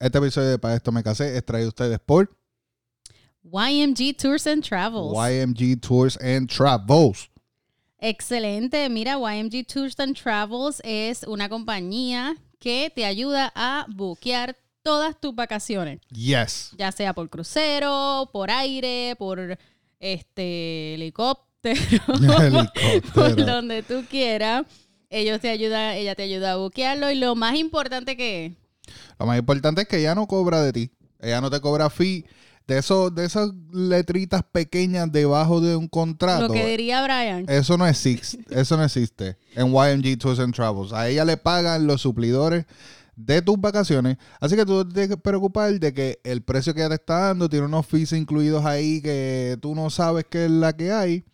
Este 0.00 0.18
episodio 0.18 0.50
de 0.50 0.58
Para 0.58 0.76
esto 0.76 0.92
me 0.92 1.02
casé 1.02 1.36
es 1.36 1.44
traído 1.44 1.66
a 1.66 1.70
ustedes 1.70 1.98
por 1.98 2.30
YMG 3.42 4.16
Tours 4.16 4.46
and 4.46 4.62
Travels. 4.62 5.12
YMG 5.16 5.80
Tours 5.80 6.18
and 6.20 6.48
Travels. 6.48 7.30
Excelente. 7.98 8.88
Mira, 8.90 9.16
YMG 9.18 9.66
Tours 9.66 9.98
and 9.98 10.16
Travels 10.16 10.80
es 10.84 11.22
una 11.24 11.48
compañía 11.48 12.36
que 12.60 12.92
te 12.94 13.04
ayuda 13.04 13.50
a 13.54 13.86
buquear 13.88 14.56
todas 14.82 15.18
tus 15.18 15.34
vacaciones. 15.34 16.00
Yes. 16.10 16.70
Ya 16.76 16.92
sea 16.92 17.12
por 17.14 17.28
crucero, 17.30 18.28
por 18.32 18.50
aire, 18.50 19.16
por 19.18 19.58
este 19.98 20.94
helicóptero, 20.94 21.80
Helicóptero. 22.38 23.02
por 23.14 23.36
donde 23.44 23.82
tú 23.82 24.04
quieras. 24.08 24.64
Ellos 25.10 25.40
te 25.40 25.48
ayudan, 25.48 25.94
ella 25.94 26.14
te 26.14 26.22
ayuda 26.24 26.52
a 26.52 26.56
buquearlo 26.56 27.10
y 27.10 27.14
lo 27.14 27.34
más 27.34 27.56
importante 27.56 28.16
que 28.16 28.46
es, 28.46 28.52
Lo 29.18 29.26
más 29.26 29.38
importante 29.38 29.82
es 29.82 29.88
que 29.88 29.98
ella 29.98 30.14
no 30.14 30.26
cobra 30.26 30.62
de 30.62 30.72
ti. 30.72 30.90
Ella 31.20 31.40
no 31.40 31.50
te 31.50 31.60
cobra 31.60 31.90
fee. 31.90 32.24
De, 32.66 32.76
eso, 32.76 33.10
de 33.10 33.24
esas 33.24 33.50
letritas 33.72 34.42
pequeñas 34.42 35.10
debajo 35.10 35.62
de 35.62 35.74
un 35.74 35.88
contrato. 35.88 36.48
lo 36.48 36.52
que 36.52 36.66
diría 36.66 37.02
Brian. 37.02 37.46
Eso 37.48 37.78
no 37.78 37.86
existe. 37.86 38.44
Eso 38.50 38.76
no 38.76 38.84
existe 38.84 39.38
en 39.54 39.68
YMG 39.72 40.18
Tours 40.18 40.38
and 40.38 40.54
Travels. 40.54 40.92
A 40.92 41.08
ella 41.08 41.24
le 41.24 41.38
pagan 41.38 41.86
los 41.86 42.02
suplidores 42.02 42.66
de 43.18 43.42
tus 43.42 43.60
vacaciones. 43.60 44.16
Así 44.40 44.54
que 44.54 44.64
tú 44.64 44.74
no 44.74 44.88
tienes 44.88 45.08
que 45.08 45.16
preocupar 45.16 45.72
de 45.78 45.92
que 45.92 46.20
el 46.22 46.42
precio 46.42 46.72
que 46.72 46.80
ella 46.80 46.90
te 46.90 46.94
está 46.94 47.18
dando 47.18 47.48
tiene 47.48 47.66
unos 47.66 47.86
fees 47.86 48.12
incluidos 48.12 48.64
ahí 48.64 49.02
que 49.02 49.58
tú 49.60 49.74
no 49.74 49.90
sabes 49.90 50.24
qué 50.30 50.44
es 50.44 50.50
la 50.50 50.74
que 50.74 50.92
hay. 50.92 51.24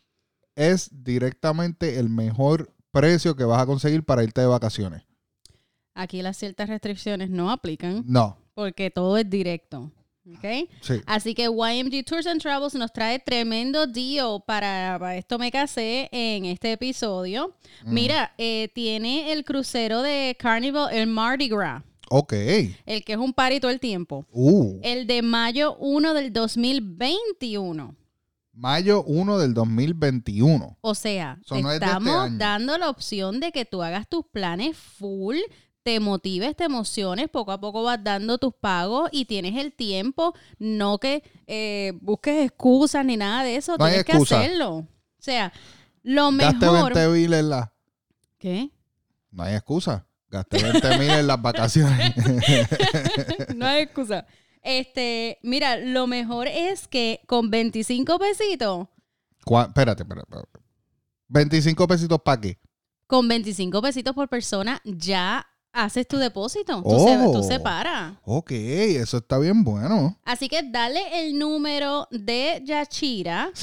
Es 0.56 0.88
directamente 0.92 1.98
el 1.98 2.08
mejor 2.08 2.72
precio 2.90 3.36
que 3.36 3.44
vas 3.44 3.60
a 3.60 3.66
conseguir 3.66 4.04
para 4.04 4.24
irte 4.24 4.40
de 4.40 4.46
vacaciones. 4.46 5.02
Aquí 5.94 6.22
las 6.22 6.36
ciertas 6.36 6.68
restricciones 6.68 7.30
no 7.30 7.50
aplican 7.50 8.02
No. 8.06 8.36
porque 8.54 8.90
todo 8.90 9.16
es 9.16 9.28
directo. 9.30 9.90
¿Ok? 10.26 10.68
Sí. 10.80 10.94
Así 11.04 11.34
que 11.34 11.44
YMG 11.44 12.02
Tours 12.04 12.26
and 12.26 12.40
Travels 12.40 12.74
nos 12.74 12.90
trae 12.92 13.18
tremendo 13.18 13.86
deal 13.86 14.42
para, 14.46 14.96
para 14.98 15.16
esto 15.18 15.38
me 15.38 15.50
casé 15.50 16.08
en 16.12 16.46
este 16.46 16.72
episodio. 16.72 17.54
Mm. 17.84 17.92
Mira, 17.92 18.32
eh, 18.38 18.70
tiene 18.74 19.32
el 19.32 19.44
crucero 19.44 20.00
de 20.00 20.34
Carnival, 20.38 20.94
el 20.94 21.08
Mardi 21.08 21.48
Gras, 21.50 21.82
Ok. 22.08 22.32
el 22.32 23.04
que 23.04 23.12
es 23.12 23.18
un 23.18 23.34
party 23.34 23.60
todo 23.60 23.70
el 23.70 23.80
tiempo. 23.80 24.24
Uh. 24.32 24.80
El 24.82 25.06
de 25.06 25.20
mayo 25.20 25.76
1 25.78 26.14
del 26.14 26.32
2021. 26.32 27.94
Mayo 28.56 29.02
1 29.04 29.38
del 29.38 29.52
2021. 29.52 30.78
O 30.80 30.94
sea, 30.94 31.38
So, 31.44 31.58
no 31.60 31.72
es 31.72 31.80
de 31.80 31.86
este 31.86 31.98
estamos 31.98 32.38
dando 32.38 32.78
la 32.78 32.88
opción 32.88 33.40
de 33.40 33.50
que 33.52 33.64
tú 33.64 33.82
hagas 33.82 34.08
tus 34.08 34.24
planes 34.26 34.76
full, 34.76 35.36
te 35.84 36.00
motives, 36.00 36.56
te 36.56 36.64
emociones, 36.64 37.28
poco 37.28 37.52
a 37.52 37.60
poco 37.60 37.84
vas 37.84 38.02
dando 38.02 38.38
tus 38.38 38.54
pagos 38.54 39.08
y 39.12 39.26
tienes 39.26 39.54
el 39.56 39.72
tiempo, 39.72 40.34
no 40.58 40.98
que 40.98 41.22
eh, 41.46 41.92
busques 42.00 42.46
excusas 42.46 43.04
ni 43.04 43.16
nada 43.16 43.44
de 43.44 43.56
eso, 43.56 43.76
No 43.76 43.84
hay 43.84 43.92
tienes 43.92 44.08
excusa. 44.08 44.38
que 44.38 44.44
hacerlo. 44.44 44.70
O 44.76 44.88
sea, 45.18 45.52
lo 46.02 46.32
Gaste 46.32 46.66
mejor... 46.66 46.94
20 46.94 47.08
mil 47.12 47.32
en 47.34 47.50
la... 47.50 47.72
¿Qué? 48.38 48.70
No 49.30 49.42
hay 49.44 49.54
excusa. 49.54 50.06
Gasté 50.28 50.62
20 50.62 50.98
mil 50.98 51.10
en 51.10 51.26
las 51.26 51.40
vacaciones. 51.40 52.14
no 53.54 53.66
hay 53.66 53.82
excusa. 53.82 54.26
Este, 54.62 55.38
mira, 55.42 55.76
lo 55.76 56.06
mejor 56.06 56.48
es 56.48 56.88
que 56.88 57.20
con 57.26 57.50
25 57.50 58.18
pesitos, 58.18 58.88
Espérate, 59.46 60.02
espérate, 60.02 60.22
espérate. 60.22 60.60
25 61.28 61.86
pesitos 61.86 62.20
para 62.22 62.40
qué? 62.40 62.58
con 63.06 63.28
25 63.28 63.82
pesitos 63.82 64.14
por 64.14 64.28
persona 64.30 64.80
ya 64.84 65.46
haces 65.74 66.08
tu 66.08 66.16
depósito. 66.16 66.82
Tú, 66.82 66.98
se- 67.04 67.16
Oh. 67.18 67.32
tú 67.32 67.42
separas. 67.42 68.14
Ok, 68.24 68.52
eso 68.52 69.18
está 69.18 69.36
bien 69.38 69.62
bueno. 69.64 70.18
Así 70.24 70.48
que 70.48 70.62
dale 70.62 71.26
el 71.26 71.38
número 71.38 72.08
de 72.10 72.62
Yachira. 72.64 73.48
¿ok? 73.48 73.54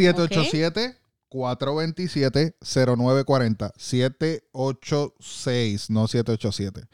787-427-0940. 1.32 3.72
786, 3.78 5.90
no 5.90 6.08
787. 6.08 6.88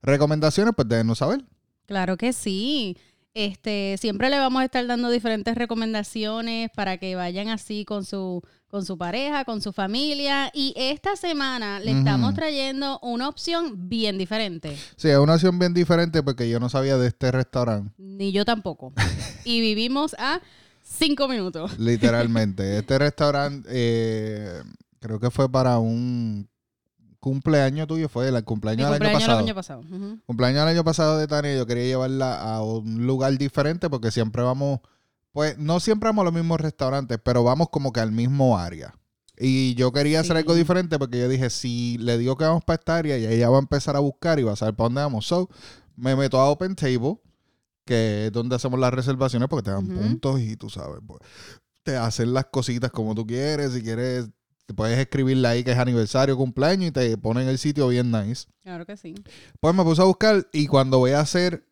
recomendaciones, 0.00 0.74
pues 0.76 0.88
déjenos 0.88 1.18
saber. 1.18 1.44
Claro 1.86 2.16
que 2.16 2.32
sí. 2.32 2.96
Este, 3.38 3.94
siempre 4.00 4.30
le 4.30 4.38
vamos 4.40 4.62
a 4.62 4.64
estar 4.64 4.84
dando 4.84 5.10
diferentes 5.10 5.54
recomendaciones 5.54 6.70
para 6.74 6.98
que 6.98 7.14
vayan 7.14 7.46
así 7.46 7.84
con 7.84 8.04
su, 8.04 8.42
con 8.66 8.84
su 8.84 8.98
pareja, 8.98 9.44
con 9.44 9.62
su 9.62 9.72
familia. 9.72 10.50
Y 10.52 10.74
esta 10.76 11.14
semana 11.14 11.78
le 11.78 11.92
estamos 11.92 12.34
trayendo 12.34 12.98
una 12.98 13.28
opción 13.28 13.88
bien 13.88 14.18
diferente. 14.18 14.76
Sí, 14.96 15.08
es 15.08 15.18
una 15.18 15.34
opción 15.34 15.56
bien 15.56 15.72
diferente 15.72 16.20
porque 16.24 16.50
yo 16.50 16.58
no 16.58 16.68
sabía 16.68 16.98
de 16.98 17.06
este 17.06 17.30
restaurante. 17.30 17.94
Ni 17.96 18.32
yo 18.32 18.44
tampoco. 18.44 18.92
y 19.44 19.60
vivimos 19.60 20.16
a 20.18 20.40
cinco 20.82 21.28
minutos. 21.28 21.78
Literalmente. 21.78 22.78
este 22.78 22.98
restaurante 22.98 23.68
eh, 23.70 24.62
creo 24.98 25.20
que 25.20 25.30
fue 25.30 25.48
para 25.48 25.78
un 25.78 26.48
cumpleaños 27.20 27.86
tuyo, 27.86 28.08
fue 28.08 28.28
el 28.28 28.44
cumpleaños 28.44 28.90
del 28.90 29.02
año 29.02 29.12
cumpleaños 29.12 29.22
el 29.22 29.26
pasado. 29.26 29.38
año 29.38 29.54
pasado. 29.54 29.80
Ujú. 29.80 30.20
Cumpleaños 30.26 30.60
del 30.60 30.68
año 30.68 30.84
pasado 30.84 31.18
de 31.18 31.26
Tania, 31.26 31.56
yo 31.56 31.66
quería 31.66 31.84
llevarla 31.84 32.40
a 32.40 32.62
un 32.62 33.06
lugar 33.06 33.36
diferente 33.38 33.90
porque 33.90 34.10
siempre 34.10 34.42
vamos, 34.42 34.80
pues 35.32 35.58
no 35.58 35.80
siempre 35.80 36.08
vamos 36.08 36.22
a 36.22 36.26
los 36.26 36.34
mismos 36.34 36.60
restaurantes, 36.60 37.18
pero 37.22 37.44
vamos 37.44 37.68
como 37.70 37.92
que 37.92 38.00
al 38.00 38.12
mismo 38.12 38.58
área. 38.58 38.94
Y 39.40 39.74
yo 39.74 39.92
quería 39.92 40.20
hacer 40.20 40.36
algo 40.36 40.54
diferente 40.54 40.98
porque 40.98 41.20
yo 41.20 41.28
dije, 41.28 41.48
si 41.50 41.96
le 41.98 42.18
digo 42.18 42.36
que 42.36 42.44
vamos 42.44 42.64
para 42.64 42.74
esta 42.76 42.96
área 42.96 43.18
y 43.18 43.26
ella 43.26 43.48
va 43.48 43.56
a 43.56 43.60
empezar 43.60 43.94
a 43.94 44.00
buscar 44.00 44.40
y 44.40 44.42
va 44.42 44.52
a 44.52 44.56
saber 44.56 44.74
para 44.74 44.86
dónde 44.86 45.00
vamos. 45.02 45.26
So, 45.26 45.48
me 45.96 46.16
meto 46.16 46.40
a 46.40 46.50
Open 46.50 46.74
Table, 46.74 47.20
que 47.84 48.26
es 48.26 48.32
donde 48.32 48.56
hacemos 48.56 48.80
las 48.80 48.92
reservaciones 48.92 49.48
porque 49.48 49.64
te 49.64 49.70
dan 49.70 49.86
puntos 49.86 50.40
y 50.40 50.56
tú 50.56 50.68
sabes, 50.70 51.00
pues, 51.06 51.20
te 51.84 51.96
hacen 51.96 52.34
las 52.34 52.46
cositas 52.46 52.90
como 52.90 53.14
tú 53.14 53.26
quieres. 53.26 53.72
Si 53.72 53.82
quieres, 53.82 54.28
te 54.68 54.74
puedes 54.74 54.98
escribirle 54.98 55.48
ahí 55.48 55.64
que 55.64 55.72
es 55.72 55.78
aniversario, 55.78 56.36
cumpleaños 56.36 56.88
y 56.88 56.92
te 56.92 57.16
ponen 57.16 57.48
el 57.48 57.56
sitio 57.56 57.88
bien 57.88 58.10
nice. 58.10 58.46
Claro 58.62 58.84
que 58.84 58.98
sí. 58.98 59.14
Pues 59.60 59.74
me 59.74 59.82
puse 59.82 60.02
a 60.02 60.04
buscar 60.04 60.46
y 60.52 60.66
cuando 60.66 60.98
voy 60.98 61.12
a 61.12 61.20
hacer 61.20 61.66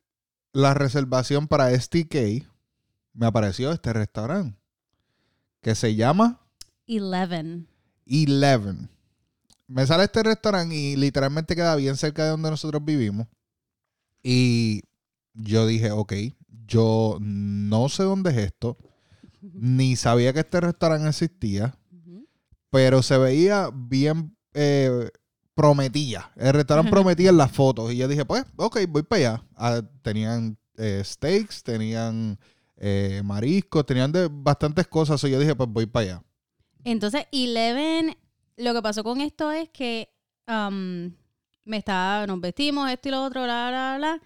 la 0.55 0.73
reservación 0.73 1.47
para 1.47 1.79
STK, 1.79 2.47
me 3.13 3.27
apareció 3.27 3.71
este 3.71 3.93
restaurante 3.93 4.59
que 5.61 5.75
se 5.75 5.95
llama 5.95 6.41
Eleven. 6.87 7.69
Eleven. 8.07 8.89
Me 9.67 9.87
sale 9.87 10.05
este 10.05 10.23
restaurante 10.23 10.75
y 10.75 10.97
literalmente 10.97 11.55
queda 11.55 11.77
bien 11.77 11.99
cerca 11.99 12.25
de 12.25 12.31
donde 12.31 12.49
nosotros 12.49 12.83
vivimos. 12.83 13.27
Y 14.23 14.81
yo 15.35 15.67
dije, 15.67 15.91
ok, 15.91 16.15
yo 16.67 17.19
no 17.21 17.91
sé 17.91 18.05
dónde 18.05 18.31
es 18.31 18.39
esto, 18.39 18.79
ni 19.43 19.97
sabía 19.97 20.33
que 20.33 20.41
este 20.41 20.63
restaurante 20.63 21.11
existía. 21.11 21.76
Pero 22.77 23.03
se 23.03 23.17
veía 23.17 23.71
bien 23.73 24.37
eh, 24.53 25.09
prometía. 25.55 26.31
El 26.37 26.53
restaurante 26.53 26.91
prometía 26.91 27.31
en 27.31 27.39
las 27.39 27.51
fotos. 27.51 27.91
Y 27.91 27.97
yo 27.97 28.07
dije, 28.07 28.27
pues, 28.27 28.45
ok, 28.57 28.81
voy 28.87 29.03
para 29.03 29.19
allá. 29.19 29.45
Ah, 29.57 29.83
tenían 30.03 30.59
eh, 30.77 31.01
steaks, 31.03 31.63
tenían 31.63 32.39
eh, 32.77 33.23
mariscos, 33.25 33.87
tenían 33.87 34.13
de 34.13 34.29
bastantes 34.31 34.87
cosas. 34.89 35.25
Y 35.25 35.31
yo 35.31 35.41
dije, 35.41 35.55
pues 35.57 35.71
voy 35.71 35.87
para 35.87 36.05
allá. 36.05 36.23
Entonces, 36.85 37.25
Eleven, 37.33 38.15
lo 38.59 38.75
que 38.75 38.83
pasó 38.83 39.03
con 39.03 39.23
esto 39.23 39.51
es 39.51 39.71
que 39.71 40.11
um, 40.47 41.11
me 41.65 41.79
estaba, 41.79 42.27
nos 42.27 42.43
vestimos, 42.43 42.91
esto 42.91 43.09
y 43.09 43.13
lo 43.13 43.25
otro, 43.25 43.45
bla, 43.45 43.71
bla, 43.71 43.95
bla. 43.97 44.23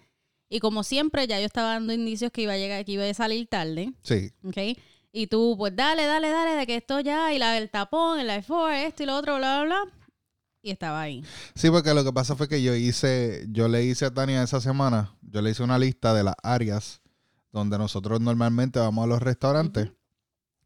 Y 0.49 0.59
como 0.59 0.83
siempre, 0.83 1.25
ya 1.25 1.39
yo 1.39 1.45
estaba 1.45 1.69
dando 1.69 1.93
indicios 1.93 2.33
que 2.33 2.41
iba 2.41 2.51
a 2.51 2.57
llegar, 2.57 2.83
que 2.83 2.91
iba 2.91 3.05
a 3.05 3.13
salir 3.13 3.47
tarde. 3.47 3.93
Sí. 4.03 4.29
¿ok? 4.43 4.77
Y 5.11 5.27
tú, 5.27 5.55
pues 5.57 5.75
dale, 5.75 6.05
dale, 6.05 6.29
dale, 6.29 6.55
de 6.55 6.65
que 6.65 6.77
esto 6.77 6.99
ya, 7.01 7.33
y 7.33 7.39
la, 7.39 7.57
el 7.57 7.69
tapón, 7.69 8.19
el 8.19 8.29
I4, 8.29 8.87
esto 8.87 9.03
y 9.03 9.05
lo 9.05 9.17
otro, 9.17 9.37
bla, 9.37 9.63
bla, 9.63 9.83
bla. 9.83 9.93
Y 10.61 10.71
estaba 10.71 11.01
ahí. 11.01 11.23
Sí, 11.55 11.69
porque 11.69 11.93
lo 11.93 12.03
que 12.03 12.13
pasa 12.13 12.35
fue 12.35 12.47
que 12.47 12.61
yo 12.61 12.75
hice, 12.75 13.45
yo 13.49 13.67
le 13.67 13.83
hice 13.83 14.05
a 14.05 14.13
Tania 14.13 14.43
esa 14.43 14.61
semana, 14.61 15.15
yo 15.21 15.41
le 15.41 15.49
hice 15.49 15.63
una 15.63 15.79
lista 15.79 16.13
de 16.13 16.23
las 16.23 16.35
áreas 16.43 17.01
donde 17.51 17.77
nosotros 17.77 18.21
normalmente 18.21 18.79
vamos 18.79 19.03
a 19.03 19.07
los 19.07 19.21
restaurantes. 19.21 19.91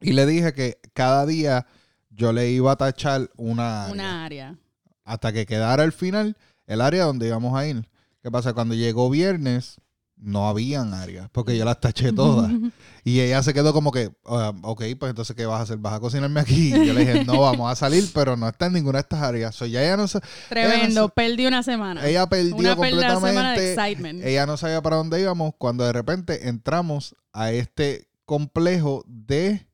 Y 0.01 0.13
le 0.13 0.25
dije 0.25 0.53
que 0.53 0.79
cada 0.93 1.25
día 1.25 1.65
yo 2.09 2.33
le 2.33 2.51
iba 2.51 2.71
a 2.71 2.75
tachar 2.75 3.31
una 3.37 3.85
área. 3.85 3.93
Una 3.93 4.25
área. 4.25 4.55
Hasta 5.03 5.33
que 5.33 5.45
quedara 5.45 5.83
al 5.83 5.93
final 5.93 6.37
el 6.67 6.81
área 6.81 7.05
donde 7.05 7.27
íbamos 7.27 7.57
a 7.57 7.65
ir. 7.65 7.89
¿Qué 8.21 8.29
pasa? 8.31 8.53
Cuando 8.53 8.75
llegó 8.75 9.09
viernes, 9.09 9.79
no 10.17 10.47
habían 10.47 10.93
áreas, 10.93 11.29
porque 11.31 11.57
yo 11.57 11.65
las 11.65 11.79
taché 11.79 12.11
todas. 12.13 12.51
y 13.03 13.19
ella 13.19 13.43
se 13.43 13.53
quedó 13.53 13.73
como 13.73 13.91
que, 13.91 14.11
"Ah, 14.25 14.53
ok, 14.63 14.83
pues 14.99 15.09
entonces, 15.09 15.35
¿qué 15.35 15.45
vas 15.45 15.59
a 15.59 15.63
hacer? 15.63 15.77
¿Vas 15.77 15.93
a 15.93 15.99
cocinarme 15.99 16.39
aquí? 16.39 16.73
Y 16.73 16.85
yo 16.87 16.93
le 16.93 17.05
dije, 17.05 17.25
no, 17.25 17.41
vamos 17.41 17.71
a 17.71 17.75
salir, 17.75 18.09
pero 18.13 18.35
no 18.37 18.47
está 18.47 18.67
en 18.67 18.73
ninguna 18.73 18.99
de 18.99 19.01
estas 19.01 19.21
áreas. 19.21 19.53
So, 19.55 19.65
ya 19.65 19.83
ella 19.83 19.97
no, 19.97 20.05
Tremendo, 20.49 21.09
perdí 21.09 21.45
una 21.45 21.63
semana. 21.63 22.05
ella 22.07 22.27
perdió 22.27 22.55
una 22.55 22.75
pérdida 22.75 23.09
de 23.09 23.15
semana 23.15 23.51
de 23.51 23.55
completamente. 23.57 23.73
excitement. 23.73 24.23
Ella 24.25 24.45
no 24.45 24.57
sabía 24.57 24.81
para 24.81 24.95
dónde 24.95 25.21
íbamos 25.21 25.53
cuando 25.57 25.83
de 25.85 25.93
repente 25.93 26.47
entramos 26.47 27.15
a 27.33 27.51
este 27.51 28.07
complejo 28.25 29.03
de... 29.07 29.67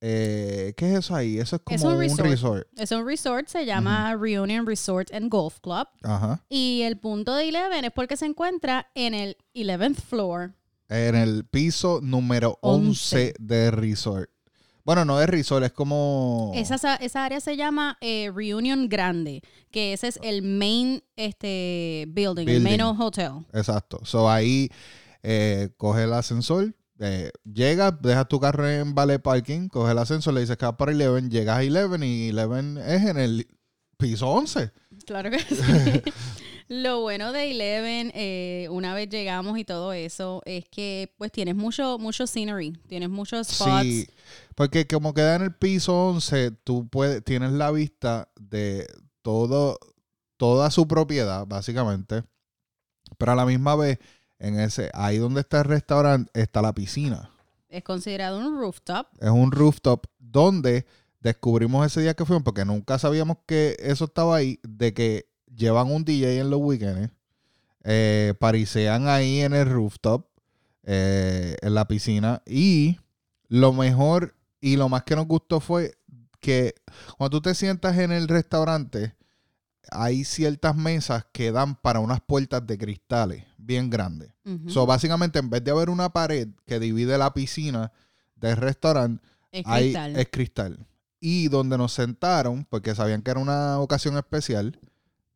eh, 0.00 0.74
¿Qué 0.76 0.92
es 0.92 0.98
eso 1.00 1.14
ahí? 1.14 1.38
Eso 1.38 1.56
es 1.56 1.62
como 1.62 1.74
Es 1.76 1.82
un 1.82 1.92
un 1.94 2.18
resort. 2.18 2.66
Es 2.76 2.90
un 2.92 3.06
resort, 3.06 3.48
se 3.48 3.66
llama 3.66 4.14
Reunion 4.16 4.66
Resort 4.66 5.12
and 5.12 5.28
Golf 5.30 5.58
Club. 5.60 5.88
Ajá. 6.02 6.44
Y 6.48 6.82
el 6.82 6.98
punto 6.98 7.34
de 7.34 7.48
Eleven 7.48 7.84
es 7.84 7.92
porque 7.92 8.16
se 8.16 8.26
encuentra 8.26 8.90
en 8.94 9.14
el 9.14 9.36
11th 9.54 9.96
floor. 9.96 10.54
En 10.88 11.14
el 11.16 11.44
piso 11.44 12.00
número 12.02 12.58
11 12.62 12.88
Once. 12.90 13.34
de 13.38 13.70
resort. 13.70 14.30
Bueno, 14.84 15.04
no 15.04 15.18
de 15.18 15.26
resort, 15.26 15.66
es 15.66 15.72
como... 15.72 16.50
Esa, 16.54 16.78
sa- 16.78 16.96
esa 16.96 17.26
área 17.26 17.40
se 17.40 17.58
llama 17.58 17.98
eh, 18.00 18.32
Reunion 18.34 18.88
Grande, 18.88 19.42
que 19.70 19.92
ese 19.92 20.08
es 20.08 20.18
el 20.22 20.40
main 20.40 21.02
este, 21.14 22.06
building, 22.08 22.48
el 22.48 22.62
main 22.62 22.80
hotel. 22.80 23.44
Exacto. 23.52 24.00
So 24.04 24.30
ahí 24.30 24.70
eh, 25.22 25.68
coge 25.76 26.04
el 26.04 26.12
ascensor, 26.14 26.74
eh, 27.00 27.30
llegas, 27.44 28.00
dejas 28.02 28.28
tu 28.28 28.40
carro 28.40 28.68
en 28.68 28.94
Valet 28.94 29.22
Parking, 29.22 29.68
coge 29.68 29.92
el 29.92 29.98
ascensor, 29.98 30.34
le 30.34 30.40
dices 30.40 30.56
que 30.56 30.66
vas 30.66 30.76
para 30.76 30.92
Eleven, 30.92 31.30
llegas 31.30 31.58
a 31.58 31.62
Eleven 31.62 32.02
y 32.02 32.28
Eleven 32.28 32.78
es 32.78 33.04
en 33.04 33.18
el 33.18 33.46
piso 33.96 34.28
11. 34.28 34.72
Claro 35.06 35.30
que 35.30 35.38
sí. 35.38 36.02
Lo 36.68 37.00
bueno 37.00 37.32
de 37.32 37.50
Eleven, 37.50 38.12
eh, 38.14 38.68
una 38.70 38.92
vez 38.92 39.08
llegamos 39.08 39.58
y 39.58 39.64
todo 39.64 39.94
eso, 39.94 40.42
es 40.44 40.68
que 40.68 41.14
pues 41.16 41.32
tienes 41.32 41.54
mucho, 41.56 41.98
mucho 41.98 42.26
scenery, 42.26 42.76
tienes 42.88 43.08
muchos 43.08 43.48
spots. 43.48 43.82
Sí, 43.82 44.06
porque 44.54 44.86
como 44.86 45.14
queda 45.14 45.36
en 45.36 45.42
el 45.42 45.54
piso 45.54 46.08
11, 46.08 46.50
tú 46.64 46.86
puedes, 46.88 47.24
tienes 47.24 47.52
la 47.52 47.70
vista 47.70 48.30
de 48.38 48.86
todo, 49.22 49.78
toda 50.36 50.70
su 50.70 50.86
propiedad, 50.86 51.46
básicamente. 51.46 52.22
Pero 53.16 53.32
a 53.32 53.36
la 53.36 53.46
misma 53.46 53.74
vez, 53.74 53.98
en 54.38 54.58
ese, 54.60 54.90
ahí 54.94 55.18
donde 55.18 55.40
está 55.40 55.58
el 55.58 55.64
restaurante, 55.64 56.30
está 56.34 56.62
la 56.62 56.72
piscina. 56.72 57.30
Es 57.68 57.82
considerado 57.82 58.38
un 58.38 58.58
rooftop. 58.58 59.06
Es 59.20 59.30
un 59.30 59.52
rooftop 59.52 60.06
donde 60.18 60.86
descubrimos 61.20 61.86
ese 61.86 62.00
día 62.00 62.14
que 62.14 62.24
fuimos, 62.24 62.44
porque 62.44 62.64
nunca 62.64 62.98
sabíamos 62.98 63.38
que 63.46 63.76
eso 63.80 64.06
estaba 64.06 64.36
ahí, 64.36 64.60
de 64.62 64.94
que 64.94 65.28
llevan 65.54 65.90
un 65.90 66.04
DJ 66.04 66.40
en 66.40 66.50
los 66.50 66.60
weekends, 66.60 67.12
eh, 67.84 68.34
parisean 68.38 69.08
ahí 69.08 69.40
en 69.40 69.54
el 69.54 69.68
rooftop, 69.68 70.26
eh, 70.84 71.56
en 71.60 71.74
la 71.74 71.86
piscina, 71.88 72.42
y 72.46 72.98
lo 73.48 73.72
mejor 73.72 74.34
y 74.60 74.76
lo 74.76 74.88
más 74.88 75.04
que 75.04 75.16
nos 75.16 75.26
gustó 75.26 75.60
fue 75.60 75.98
que 76.40 76.74
cuando 77.16 77.38
tú 77.38 77.42
te 77.42 77.54
sientas 77.54 77.98
en 77.98 78.12
el 78.12 78.28
restaurante, 78.28 79.14
hay 79.90 80.24
ciertas 80.24 80.76
mesas 80.76 81.26
que 81.32 81.52
dan 81.52 81.76
para 81.76 82.00
unas 82.00 82.20
puertas 82.20 82.66
de 82.66 82.78
cristales 82.78 83.44
bien 83.56 83.90
grandes. 83.90 84.30
Ujú. 84.44 84.70
So, 84.70 84.86
básicamente, 84.86 85.38
en 85.38 85.50
vez 85.50 85.62
de 85.62 85.70
haber 85.70 85.90
una 85.90 86.10
pared 86.10 86.48
que 86.66 86.80
divide 86.80 87.18
la 87.18 87.34
piscina 87.34 87.92
del 88.36 88.56
restaurante, 88.56 89.26
es 89.52 89.64
ahí 89.66 89.84
cristal. 89.84 90.16
es 90.16 90.28
cristal. 90.30 90.86
Y 91.20 91.48
donde 91.48 91.76
nos 91.76 91.92
sentaron, 91.92 92.64
porque 92.64 92.94
sabían 92.94 93.22
que 93.22 93.30
era 93.30 93.40
una 93.40 93.78
ocasión 93.80 94.16
especial, 94.16 94.78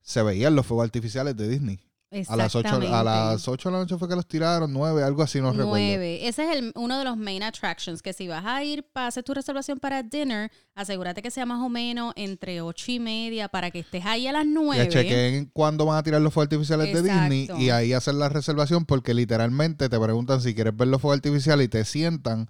se 0.00 0.22
veían 0.22 0.54
los 0.54 0.66
fuegos 0.66 0.84
artificiales 0.84 1.36
de 1.36 1.48
Disney. 1.48 1.80
A 2.28 2.36
las 2.36 2.54
8, 2.54 2.68
a 2.92 3.02
las 3.02 3.48
8 3.48 3.68
de 3.68 3.72
la 3.72 3.78
noche 3.80 3.96
fue 3.96 4.06
que 4.08 4.14
los 4.14 4.26
tiraron, 4.26 4.72
9, 4.72 5.02
algo 5.02 5.22
así, 5.22 5.40
no 5.40 5.50
recuerdo. 5.50 5.70
Nueve. 5.70 6.28
Ese 6.28 6.44
es 6.44 6.56
el- 6.58 6.72
uno 6.76 6.98
de 6.98 7.04
los 7.04 7.16
main 7.16 7.42
attractions. 7.42 8.02
Que 8.02 8.12
si 8.12 8.28
vas 8.28 8.44
a 8.44 8.62
ir 8.62 8.84
para 8.92 9.06
hacer 9.06 9.24
tu 9.24 9.32
reservación 9.32 9.78
para 9.80 10.02
dinner, 10.02 10.50
asegúrate 10.74 11.22
que 11.22 11.30
sea 11.30 11.46
más 11.46 11.60
o 11.60 11.68
menos 11.68 12.12
entre 12.16 12.60
ocho 12.60 12.92
y 12.92 12.98
media 13.00 13.48
para 13.48 13.70
que 13.70 13.78
estés 13.78 14.04
ahí 14.04 14.26
a 14.26 14.32
las 14.32 14.42
Que 14.44 14.48
nueve. 14.50 14.88
chequen 14.88 15.50
cuándo 15.54 15.86
van 15.86 15.96
a 15.98 16.02
tirar 16.02 16.20
los 16.20 16.32
fuegos 16.34 16.46
artificiales 16.52 16.92
de 16.92 17.02
Disney 17.02 17.48
y 17.58 17.70
ahí 17.70 17.92
hacer 17.92 18.14
la 18.14 18.28
reservación 18.28 18.84
porque 18.84 19.14
literalmente 19.14 19.88
te 19.88 19.98
preguntan 19.98 20.40
si 20.42 20.54
quieres 20.54 20.76
ver 20.76 20.88
los 20.88 21.00
fuegos 21.00 21.16
artificiales 21.16 21.64
y 21.66 21.68
te 21.68 21.84
sientan. 21.84 22.48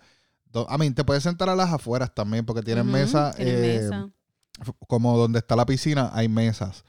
A 0.69 0.77
mí, 0.77 0.91
te 0.91 1.03
puedes 1.05 1.23
sentar 1.23 1.49
a 1.49 1.57
las 1.57 1.73
afueras 1.73 2.15
también 2.15 2.45
porque 2.45 2.63
tienen 2.63 2.87
mesa. 2.87 3.33
tienen 3.37 3.55
eh, 3.65 3.81
mesa. 3.81 4.11
f- 4.61 4.73
como 4.87 5.17
donde 5.17 5.39
está 5.39 5.57
la 5.57 5.65
piscina, 5.65 6.11
hay 6.13 6.29
mesas. 6.29 6.85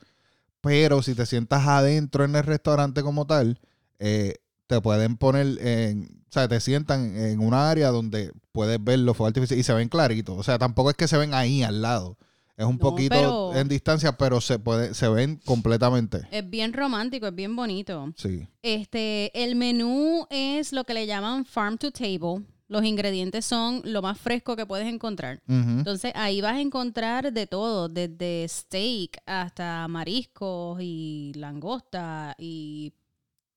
Pero 0.63 1.01
si 1.03 1.13
te 1.13 1.25
sientas 1.25 1.67
adentro 1.67 2.23
en 2.23 2.37
el 2.37 2.43
restaurante 2.43 3.03
como 3.03 3.27
tal, 3.27 3.59
eh, 3.99 4.35
te 4.67 4.79
pueden 4.79 5.17
poner 5.17 5.57
en. 5.59 6.23
O 6.29 6.31
sea, 6.33 6.47
te 6.47 6.61
sientan 6.61 7.15
en 7.17 7.41
una 7.41 7.69
área 7.69 7.89
donde 7.89 8.31
puedes 8.53 8.81
ver 8.81 8.99
los 8.99 9.17
fuegos 9.17 9.31
artificiales 9.31 9.59
y 9.59 9.67
se 9.67 9.73
ven 9.73 9.89
claritos. 9.89 10.37
O 10.37 10.41
sea, 10.41 10.57
tampoco 10.57 10.89
es 10.89 10.95
que 10.95 11.09
se 11.09 11.17
ven 11.17 11.33
ahí 11.33 11.63
al 11.63 11.81
lado. 11.81 12.17
Es 12.55 12.65
un 12.65 12.75
No, 12.75 12.79
poquito 12.79 13.15
pero- 13.15 13.55
en 13.59 13.67
distancia, 13.67 14.13
pero 14.13 14.39
se 14.39 14.57
puede, 14.57 14.93
se 14.93 15.09
ven 15.09 15.41
completamente. 15.43 16.21
Es 16.31 16.49
bien 16.49 16.71
romántico, 16.71 17.27
es 17.27 17.35
bien 17.35 17.55
bonito. 17.57 18.13
Sí. 18.15 18.47
Este, 18.61 19.43
el 19.43 19.55
menú 19.57 20.27
es 20.29 20.71
lo 20.71 20.85
que 20.85 20.93
le 20.93 21.05
llaman 21.07 21.43
farm 21.45 21.77
to 21.77 21.91
table. 21.91 22.45
Los 22.67 22.85
ingredientes 22.85 23.45
son 23.45 23.81
lo 23.83 24.01
más 24.01 24.17
fresco 24.19 24.55
que 24.55 24.65
puedes 24.65 24.87
encontrar. 24.87 25.41
Entonces 25.47 26.11
ahí 26.15 26.41
vas 26.41 26.55
a 26.55 26.61
encontrar 26.61 27.31
de 27.33 27.45
todo, 27.45 27.89
desde 27.89 28.47
steak 28.47 29.21
hasta 29.25 29.87
mariscos 29.87 30.79
y 30.81 31.33
langosta 31.35 32.35
y 32.39 32.93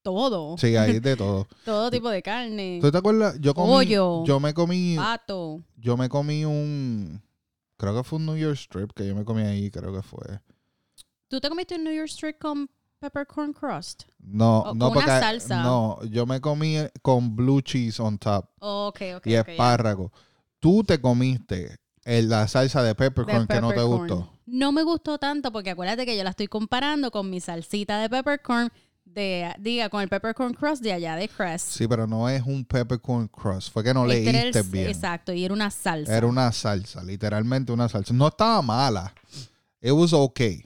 todo. 0.02 0.56
Sí, 0.58 0.76
hay 0.76 1.00
de 1.00 1.16
todo. 1.16 1.46
Todo 1.64 1.90
tipo 1.90 2.10
de 2.10 2.22
carne, 2.22 2.78
¿Tú 2.80 2.90
te 2.90 2.98
acuerdas? 2.98 3.36
Yo 3.40 3.54
comí. 3.54 3.72
Pollo. 3.72 4.24
Yo 4.24 4.38
me 4.40 4.52
comí. 4.54 4.96
pato. 4.96 5.62
Yo 5.76 5.96
me 5.96 6.08
comí 6.08 6.44
un. 6.44 7.22
Creo 7.76 7.94
que 7.96 8.04
fue 8.04 8.18
un 8.18 8.26
New 8.26 8.36
York 8.36 8.56
Strip 8.56 8.92
que 8.92 9.06
yo 9.06 9.14
me 9.14 9.24
comí 9.24 9.42
ahí, 9.42 9.70
creo 9.70 9.92
que 9.92 10.02
fue. 10.02 10.40
¿Tú 11.28 11.40
te 11.40 11.48
comiste 11.48 11.74
un 11.76 11.84
New 11.84 11.92
York 11.94 12.08
Strip 12.08 12.38
con 12.38 12.68
peppercorn 13.00 13.52
crust? 13.52 14.04
No, 14.20 14.60
O 14.60 14.74
no 14.74 14.88
con 14.88 14.96
una 14.98 15.04
porque 15.06 15.20
salsa. 15.20 15.62
no, 15.62 16.02
yo 16.04 16.26
me 16.26 16.40
comí 16.40 16.76
con 17.02 17.36
blue 17.36 17.60
cheese 17.60 18.00
on 18.00 18.18
top 18.18 18.46
Ok, 18.60 19.00
ok. 19.16 19.26
y 19.26 19.36
ok, 19.36 19.46
ya. 19.46 19.52
espárrago. 19.52 20.12
Tú 20.60 20.82
te 20.84 21.00
comiste 21.00 21.76
el- 22.04 22.28
la 22.28 22.48
salsa 22.48 22.82
de 22.82 22.88
De 22.88 22.94
peppercorn 22.94 23.46
que 23.46 23.60
no 23.60 23.72
te 23.72 23.82
gustó. 23.82 24.32
No 24.46 24.72
me 24.72 24.82
gustó 24.82 25.18
tanto 25.18 25.52
porque 25.52 25.70
acuérdate 25.70 26.06
que 26.06 26.16
yo 26.16 26.24
la 26.24 26.30
estoy 26.30 26.46
comparando 26.46 27.10
con 27.10 27.28
mi 27.30 27.40
salsita 27.40 27.98
de 28.00 28.08
peppercorn 28.08 28.70
de, 29.04 29.54
diga, 29.60 29.88
con 29.88 30.02
el 30.02 30.08
peppercorn 30.08 30.52
crust 30.52 30.82
de 30.82 30.92
allá 30.92 31.14
de 31.16 31.28
Crest. 31.28 31.68
Sí, 31.70 31.86
pero 31.86 32.06
no 32.06 32.28
es 32.28 32.42
un 32.42 32.64
peppercorn 32.64 33.28
crust. 33.28 33.72
Fue 33.72 33.82
que 33.84 33.94
no 33.94 34.04
Este 34.10 34.28
el- 34.30 34.36
leíste 34.52 34.62
bien. 34.62 34.88
Exacto, 34.88 35.32
y 35.32 35.44
era 35.44 35.54
una 35.54 35.70
salsa. 35.70 36.16
Era 36.16 36.26
una 36.26 36.50
salsa, 36.52 37.02
literalmente 37.04 37.72
una 37.72 37.88
salsa. 37.88 38.12
No 38.12 38.28
estaba 38.28 38.60
mala. 38.62 39.14
It 39.80 39.92
was 39.92 40.12
okay. 40.12 40.64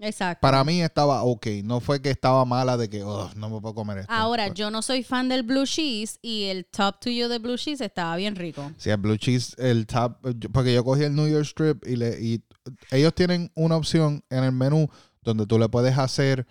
Exacto. 0.00 0.40
Para 0.40 0.64
mí 0.64 0.80
estaba 0.82 1.22
ok. 1.22 1.46
No 1.62 1.80
fue 1.80 2.00
que 2.00 2.10
estaba 2.10 2.44
mala 2.44 2.76
de 2.76 2.88
que 2.88 3.04
"Ugh, 3.04 3.30
no 3.36 3.50
me 3.50 3.60
puedo 3.60 3.74
comer 3.74 3.98
esto. 3.98 4.12
Ahora, 4.12 4.48
yo 4.48 4.70
no 4.70 4.80
soy 4.82 5.02
fan 5.02 5.28
del 5.28 5.42
blue 5.42 5.66
cheese 5.66 6.18
y 6.22 6.44
el 6.44 6.64
top 6.66 6.98
to 7.00 7.10
you 7.10 7.28
de 7.28 7.38
blue 7.38 7.56
cheese 7.56 7.80
estaba 7.82 8.16
bien 8.16 8.34
rico. 8.34 8.72
Sí, 8.78 8.90
el 8.90 8.96
blue 8.96 9.16
cheese, 9.18 9.54
el 9.58 9.86
top, 9.86 10.16
porque 10.52 10.72
yo 10.72 10.82
cogí 10.84 11.02
el 11.04 11.14
New 11.14 11.28
York 11.28 11.44
Strip 11.44 11.86
y, 11.86 11.96
le, 11.96 12.20
y 12.20 12.42
ellos 12.90 13.14
tienen 13.14 13.52
una 13.54 13.76
opción 13.76 14.24
en 14.30 14.44
el 14.44 14.52
menú 14.52 14.88
donde 15.22 15.46
tú 15.46 15.58
le 15.58 15.68
puedes 15.68 15.96
hacer 15.98 16.46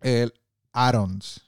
el 0.00 0.32
add-ons 0.72 1.40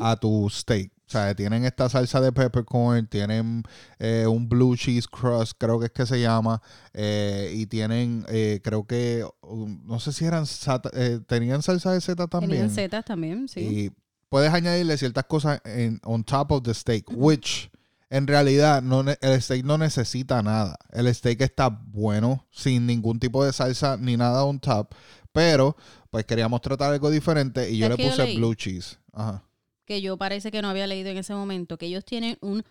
a 0.00 0.16
tu 0.16 0.48
steak. 0.50 0.92
O 1.06 1.10
sea, 1.10 1.34
tienen 1.36 1.64
esta 1.64 1.88
salsa 1.88 2.20
de 2.20 2.32
peppercorn, 2.32 3.06
tienen 3.06 3.62
eh, 4.00 4.26
un 4.26 4.48
blue 4.48 4.76
cheese 4.76 5.06
crust, 5.06 5.52
creo 5.56 5.78
que 5.78 5.86
es 5.86 5.92
que 5.92 6.04
se 6.04 6.20
llama, 6.20 6.60
eh, 6.92 7.52
y 7.54 7.66
tienen, 7.66 8.24
eh, 8.28 8.60
creo 8.64 8.86
que, 8.86 9.24
um, 9.42 9.80
no 9.86 10.00
sé 10.00 10.12
si 10.12 10.24
eran, 10.24 10.46
sata- 10.46 10.90
eh, 10.94 11.20
tenían 11.26 11.62
salsa 11.62 11.92
de 11.92 12.00
seta 12.00 12.26
también. 12.26 12.50
Tenían 12.50 12.70
setas 12.70 13.04
también, 13.04 13.46
sí. 13.48 13.60
Y 13.60 13.92
puedes 14.28 14.52
añadirle 14.52 14.98
ciertas 14.98 15.24
cosas 15.26 15.60
en, 15.64 16.00
on 16.02 16.24
top 16.24 16.50
of 16.50 16.62
the 16.64 16.74
steak, 16.74 17.04
which 17.14 17.70
en 18.10 18.26
realidad 18.26 18.82
no, 18.82 19.04
el 19.20 19.42
steak 19.42 19.64
no 19.64 19.78
necesita 19.78 20.42
nada. 20.42 20.76
El 20.90 21.12
steak 21.14 21.40
está 21.40 21.68
bueno, 21.68 22.44
sin 22.50 22.84
ningún 22.84 23.20
tipo 23.20 23.44
de 23.44 23.52
salsa 23.52 23.96
ni 23.96 24.16
nada 24.16 24.42
on 24.44 24.58
top, 24.58 24.92
pero 25.32 25.76
pues 26.10 26.24
queríamos 26.24 26.60
tratar 26.62 26.92
algo 26.92 27.10
diferente 27.10 27.70
y 27.70 27.78
yo 27.78 27.86
¿Sabes 27.86 27.98
le 27.98 28.10
puse 28.10 28.36
blue 28.36 28.54
cheese. 28.56 28.98
Ajá. 29.12 29.44
Que 29.86 30.02
yo 30.02 30.16
parece 30.18 30.50
que 30.50 30.60
no 30.60 30.68
había 30.68 30.86
leído 30.86 31.08
en 31.10 31.16
ese 31.16 31.32
momento, 31.34 31.78
que 31.78 31.86
ellos 31.86 32.04
tienen 32.04 32.36
un 32.42 32.62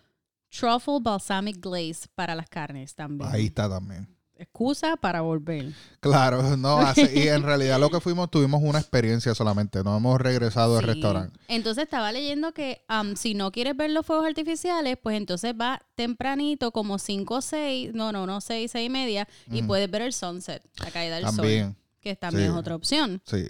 truffle 0.49 0.99
balsamic 1.01 1.57
glaze 1.59 2.07
para 2.13 2.35
las 2.35 2.47
carnes 2.49 2.93
también. 2.93 3.29
Ahí 3.33 3.45
está 3.47 3.67
también. 3.69 4.07
Excusa 4.37 4.97
para 4.97 5.21
volver. 5.21 5.71
Claro, 6.01 6.41
no, 6.57 6.77
hace- 6.79 7.09
y 7.17 7.29
en 7.29 7.41
realidad 7.43 7.79
lo 7.79 7.89
que 7.89 8.01
fuimos, 8.01 8.29
tuvimos 8.29 8.61
una 8.61 8.79
experiencia 8.79 9.33
solamente, 9.33 9.81
no 9.81 9.95
hemos 9.95 10.19
regresado 10.19 10.75
al 10.77 10.81
Sí. 10.83 10.87
restaurante. 10.91 11.39
Entonces 11.47 11.85
estaba 11.85 12.11
leyendo 12.11 12.53
que 12.53 12.83
am, 12.89 13.15
si 13.15 13.33
no 13.33 13.51
quieres 13.53 13.77
ver 13.77 13.91
los 13.91 14.05
fuegos 14.05 14.25
artificiales, 14.25 14.97
pues 15.01 15.15
entonces 15.15 15.53
va 15.59 15.81
tempranito, 15.95 16.71
como 16.71 16.99
5 16.99 17.35
o 17.35 17.41
6, 17.41 17.93
no, 17.93 18.11
no, 18.11 18.25
no, 18.27 18.41
6, 18.41 18.71
6 18.71 18.87
y 18.87 18.89
media, 18.89 19.25
y 19.49 19.63
puedes 19.63 19.89
ver 19.89 20.01
el 20.01 20.11
sunset, 20.11 20.61
la 20.83 20.91
caída 20.91 21.15
del 21.15 21.25
sol, 21.27 21.35
También, 21.37 21.75
que 22.01 22.15
también 22.17 22.47
Sí. 22.47 22.51
es 22.51 22.57
otra 22.57 22.75
opción. 22.75 23.21
sí. 23.25 23.45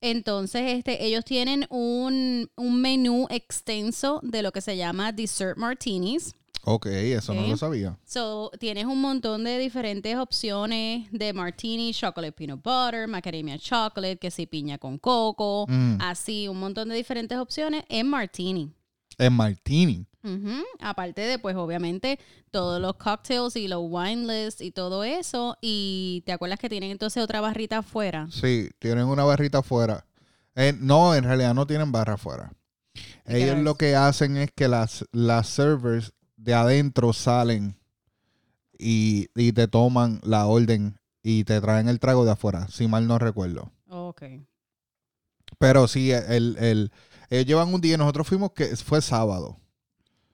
Entonces, 0.00 0.62
este, 0.78 1.04
ellos 1.04 1.24
tienen 1.24 1.66
un, 1.70 2.50
un 2.56 2.80
menú 2.80 3.26
extenso 3.30 4.20
de 4.22 4.42
lo 4.42 4.52
que 4.52 4.60
se 4.60 4.76
llama 4.76 5.12
dessert 5.12 5.58
martinis. 5.58 6.34
Ok, 6.64 6.86
eso 6.86 7.32
no 7.32 7.42
Ok. 7.42 7.48
lo 7.48 7.56
sabía. 7.56 7.98
So, 8.04 8.50
tienes 8.58 8.84
un 8.84 9.00
montón 9.00 9.44
de 9.44 9.58
diferentes 9.58 10.14
opciones 10.16 11.10
de 11.10 11.32
martini, 11.32 11.92
chocolate 11.94 12.32
peanut 12.32 12.62
butter, 12.62 13.08
macadamia 13.08 13.58
chocolate, 13.58 14.18
que 14.18 14.30
si 14.30 14.46
piña 14.46 14.76
con 14.78 14.98
coco, 14.98 15.66
Mm. 15.68 15.96
así, 16.00 16.48
un 16.48 16.60
montón 16.60 16.90
de 16.90 16.96
diferentes 16.96 17.38
opciones 17.38 17.84
en 17.88 18.06
martini. 18.08 18.72
En 19.18 19.32
Martini. 19.34 20.06
Ujú. 20.22 20.62
Aparte 20.80 21.22
de, 21.22 21.38
pues, 21.38 21.56
obviamente, 21.56 22.18
todos 22.50 22.80
los 22.80 22.94
cocktails 22.96 23.56
y 23.56 23.68
los 23.68 23.80
wine 23.82 24.26
lists 24.26 24.60
y 24.60 24.70
todo 24.70 25.04
eso. 25.04 25.56
Y 25.60 26.22
te 26.26 26.32
acuerdas 26.32 26.58
que 26.58 26.68
tienen 26.68 26.90
entonces 26.90 27.22
otra 27.22 27.40
barrita 27.40 27.78
afuera. 27.78 28.28
Sí, 28.30 28.70
tienen 28.78 29.06
una 29.06 29.24
barrita 29.24 29.58
afuera. 29.58 30.04
Eh, 30.54 30.74
no, 30.78 31.14
en 31.14 31.24
realidad 31.24 31.54
no 31.54 31.66
tienen 31.66 31.92
barra 31.92 32.14
afuera. 32.14 32.52
Ellos 33.24 33.58
lo 33.58 33.76
que 33.76 33.94
hacen 33.94 34.36
es 34.36 34.50
que 34.52 34.66
las, 34.68 35.04
las 35.12 35.46
servers 35.48 36.12
de 36.36 36.54
adentro 36.54 37.12
salen 37.12 37.76
y, 38.78 39.28
y 39.34 39.52
te 39.52 39.68
toman 39.68 40.20
la 40.24 40.46
orden 40.46 40.98
y 41.22 41.44
te 41.44 41.60
traen 41.60 41.88
el 41.88 42.00
trago 42.00 42.24
de 42.24 42.32
afuera, 42.32 42.66
si 42.68 42.88
mal 42.88 43.06
no 43.06 43.18
recuerdo. 43.18 43.70
Ok. 43.88 44.22
Pero 45.58 45.86
sí, 45.86 46.10
el, 46.10 46.56
el, 46.58 46.90
ellos 47.28 47.46
llevan 47.46 47.72
un 47.72 47.80
día, 47.80 47.96
nosotros 47.96 48.26
fuimos 48.26 48.52
que 48.52 48.74
fue 48.76 49.00
sábado. 49.02 49.58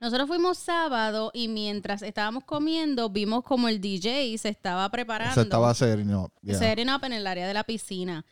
Nosotros 0.01 0.29
fuimos 0.29 0.59
sábado 0.59 1.31
y 1.33 1.49
mientras 1.49 2.03
estábamos 2.03 2.45
comiendo 2.45 3.09
vimos 3.09 3.43
como 3.45 3.69
el 3.69 3.81
DJ 3.81 4.37
se 4.39 4.49
estaba 4.51 4.89
preparando. 4.91 5.35
Se 5.35 5.41
estaba 5.43 5.73
serio. 5.75 6.31
yeah. 6.43 6.59
setting 6.59 6.89
up 6.91 7.05
en 7.05 7.15
el 7.15 7.27
área 7.27 7.47
de 7.49 7.55
la 7.55 7.65
piscina. 7.65 8.25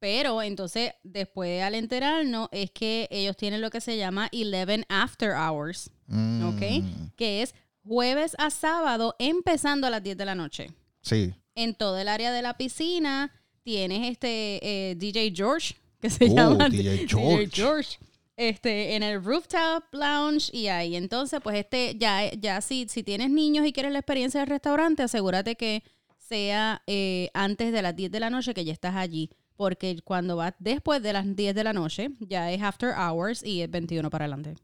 Pero 0.00 0.42
entonces, 0.42 0.92
después 1.02 1.60
al 1.64 1.74
enterarnos, 1.74 2.48
es 2.52 2.70
que 2.70 3.08
ellos 3.10 3.36
tienen 3.36 3.60
lo 3.60 3.70
que 3.70 3.80
se 3.80 3.96
llama 3.96 4.30
11 4.32 4.84
After 4.88 5.32
Hours, 5.32 5.90
Mm, 6.06 6.48
¿ok? 6.48 7.14
que 7.16 7.42
es 7.42 7.54
jueves 7.82 8.34
a 8.38 8.50
sábado 8.50 9.14
empezando 9.18 9.86
a 9.86 9.90
las 9.90 10.02
10 10.02 10.16
de 10.16 10.24
la 10.24 10.34
noche. 10.36 10.70
Sí. 11.02 11.34
En 11.56 11.74
todo 11.74 11.98
el 11.98 12.06
área 12.08 12.30
de 12.32 12.42
la 12.42 12.56
piscina 12.56 13.32
tienes 13.64 14.08
este 14.08 14.60
eh, 14.62 14.94
DJ 14.94 15.32
George, 15.34 15.74
que 16.00 16.08
se 16.10 16.26
Oh, 16.26 16.34
llama 16.34 16.68
DJ 16.68 17.06
George. 17.08 17.50
George. 17.52 17.98
Este, 18.40 18.94
en 18.94 19.02
el 19.02 19.22
rooftop 19.24 19.82
lounge 19.92 20.48
y 20.56 20.68
ahí. 20.68 20.94
Entonces, 20.94 21.40
pues 21.42 21.56
este, 21.58 21.96
ya, 21.98 22.30
ya 22.32 22.60
si, 22.60 22.86
si 22.88 23.02
tienes 23.02 23.30
niños 23.30 23.66
y 23.66 23.72
quieres 23.72 23.90
la 23.92 23.98
experiencia 23.98 24.38
del 24.40 24.48
restaurante, 24.48 25.02
asegúrate 25.02 25.56
que 25.56 25.82
sea 26.18 26.82
eh, 26.86 27.30
antes 27.34 27.72
de 27.72 27.82
las 27.82 27.96
10 27.96 28.12
de 28.12 28.20
la 28.20 28.30
noche 28.30 28.54
que 28.54 28.64
ya 28.64 28.72
estás 28.72 28.94
allí. 28.94 29.28
Porque 29.56 29.98
cuando 30.04 30.36
vas 30.36 30.54
después 30.60 31.02
de 31.02 31.12
las 31.12 31.34
10 31.34 31.52
de 31.52 31.64
la 31.64 31.72
noche, 31.72 32.10
ya 32.20 32.52
es 32.52 32.62
after 32.62 32.90
hours 32.96 33.42
y 33.44 33.60
es 33.62 33.68
21 33.68 34.08
para 34.08 34.26
adelante. 34.26 34.54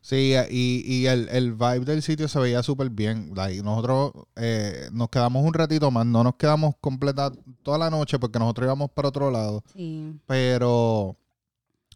Sí, 0.00 0.32
y, 0.50 0.82
y 0.86 1.06
el, 1.06 1.28
el 1.28 1.52
vibe 1.52 1.80
del 1.84 2.00
sitio 2.00 2.28
se 2.28 2.38
veía 2.40 2.62
súper 2.62 2.88
bien. 2.88 3.32
Like, 3.34 3.62
nosotros 3.62 4.12
eh, 4.36 4.88
nos 4.90 5.10
quedamos 5.10 5.44
un 5.44 5.52
ratito 5.52 5.90
más, 5.90 6.06
no 6.06 6.24
nos 6.24 6.36
quedamos 6.36 6.76
completa 6.80 7.30
toda 7.62 7.76
la 7.76 7.90
noche 7.90 8.18
porque 8.18 8.38
nosotros 8.38 8.64
íbamos 8.68 8.90
para 8.92 9.08
otro 9.08 9.30
lado, 9.30 9.62
Sí. 9.74 10.14
pero 10.24 11.14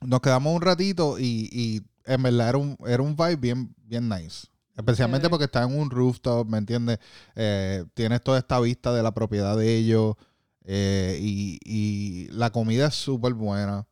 nos 0.05 0.21
quedamos 0.21 0.55
un 0.55 0.63
ratito 0.63 1.19
y, 1.19 1.49
y 1.53 1.83
en 2.05 2.23
verdad 2.23 2.49
era 2.51 2.59
un, 2.59 2.77
era 2.87 3.03
un 3.03 3.17
vibe 3.17 3.37
bien, 3.37 3.75
bien 3.85 4.09
nice. 4.09 4.47
Especialmente 4.77 5.29
porque 5.29 5.45
está 5.45 5.63
en 5.65 5.79
un 5.79 5.91
rooftop, 5.91 6.49
¿me 6.49 6.59
entiendes? 6.59 6.99
Eh, 7.35 7.85
tienes 7.95 8.23
toda 8.23 8.39
esta 8.39 8.59
vista 8.59 8.93
de 8.93 9.03
la 9.03 9.13
propiedad 9.13 9.57
de 9.57 9.77
ellos 9.77 10.17
eh, 10.65 11.19
y, 11.21 11.59
y 11.65 12.29
la 12.29 12.51
comida 12.51 12.87
es 12.87 12.95
súper 12.95 13.35
buena. 13.35 13.87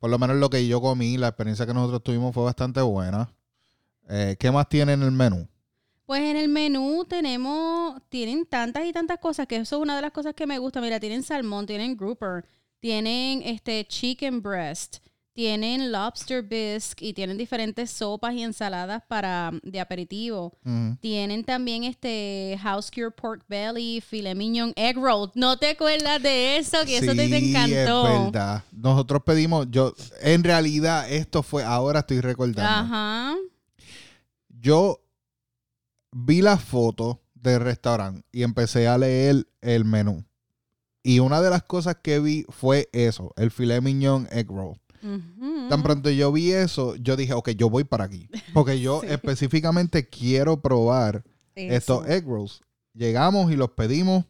Por 0.00 0.10
lo 0.10 0.18
menos 0.18 0.36
lo 0.36 0.50
que 0.50 0.66
yo 0.66 0.80
comí, 0.80 1.16
la 1.16 1.28
experiencia 1.28 1.66
que 1.66 1.72
nosotros 1.72 2.02
tuvimos 2.02 2.34
fue 2.34 2.44
bastante 2.44 2.80
buena. 2.80 3.32
Eh, 4.08 4.36
¿Qué 4.38 4.50
más 4.50 4.68
tiene 4.68 4.92
en 4.92 5.02
el 5.02 5.12
menú? 5.12 5.48
Pues 6.04 6.20
en 6.22 6.36
el 6.36 6.48
menú 6.48 7.06
tenemos, 7.08 8.02
tienen 8.10 8.44
tantas 8.44 8.84
y 8.84 8.92
tantas 8.92 9.18
cosas, 9.18 9.46
que 9.46 9.56
eso 9.56 9.76
es 9.76 9.82
una 9.82 9.96
de 9.96 10.02
las 10.02 10.10
cosas 10.12 10.34
que 10.34 10.46
me 10.46 10.58
gusta. 10.58 10.82
Mira, 10.82 11.00
tienen 11.00 11.22
salmón, 11.22 11.64
tienen 11.64 11.96
grouper, 11.96 12.44
tienen 12.80 13.40
este 13.42 13.86
chicken 13.86 14.42
breast, 14.42 14.98
tienen 15.34 15.90
lobster 15.90 16.42
bisque 16.42 17.06
y 17.06 17.12
tienen 17.12 17.36
diferentes 17.36 17.90
sopas 17.90 18.34
y 18.34 18.42
ensaladas 18.42 19.02
para 19.08 19.50
de 19.62 19.80
aperitivo. 19.80 20.56
Tienen 21.00 21.44
también 21.44 21.84
este 21.84 22.56
house 22.62 22.90
cure 22.90 23.10
pork 23.10 23.44
belly, 23.48 24.00
filet 24.00 24.36
mignon, 24.36 24.72
egg 24.76 24.96
roll. 24.96 25.30
¿No 25.34 25.58
te 25.58 25.70
acuerdas 25.70 26.22
de 26.22 26.56
eso? 26.56 26.78
Que 26.86 26.98
eso 26.98 27.14
te, 27.14 27.28
te 27.28 27.36
encantó. 27.50 28.06
Es 28.06 28.32
verdad. 28.32 28.62
Nosotros 28.72 29.22
pedimos, 29.26 29.66
yo, 29.70 29.92
en 30.22 30.44
realidad, 30.44 31.10
esto 31.10 31.42
fue, 31.42 31.64
ahora 31.64 32.00
estoy 32.00 32.20
recordando. 32.20 32.62
Ajá. 32.70 33.34
Yo 34.48 35.00
vi 36.12 36.42
la 36.42 36.56
foto 36.58 37.20
del 37.34 37.60
restaurante 37.60 38.24
y 38.30 38.44
empecé 38.44 38.86
a 38.86 38.96
leer 38.96 39.48
el 39.60 39.84
menú. 39.84 40.24
Y 41.02 41.18
una 41.18 41.42
de 41.42 41.50
las 41.50 41.64
cosas 41.64 41.96
que 42.02 42.20
vi 42.20 42.46
fue 42.48 42.88
eso, 42.92 43.34
el 43.36 43.50
filet 43.50 43.82
mignon 43.82 44.28
egg 44.30 44.48
roll. 44.48 44.78
Tan 45.68 45.82
pronto 45.82 46.08
yo 46.10 46.32
vi 46.32 46.52
eso, 46.52 46.96
yo 46.96 47.16
dije, 47.16 47.34
ok, 47.34 47.50
yo 47.50 47.68
voy 47.70 47.84
para 47.84 48.04
aquí. 48.04 48.28
Porque 48.52 48.80
yo 48.80 49.00
Sí. 49.02 49.08
específicamente 49.10 50.08
quiero 50.08 50.60
probar 50.60 51.24
estos 51.54 52.06
egg 52.08 52.24
rolls. 52.26 52.60
Llegamos 52.94 53.50
y 53.52 53.56
los 53.56 53.70
pedimos. 53.70 54.24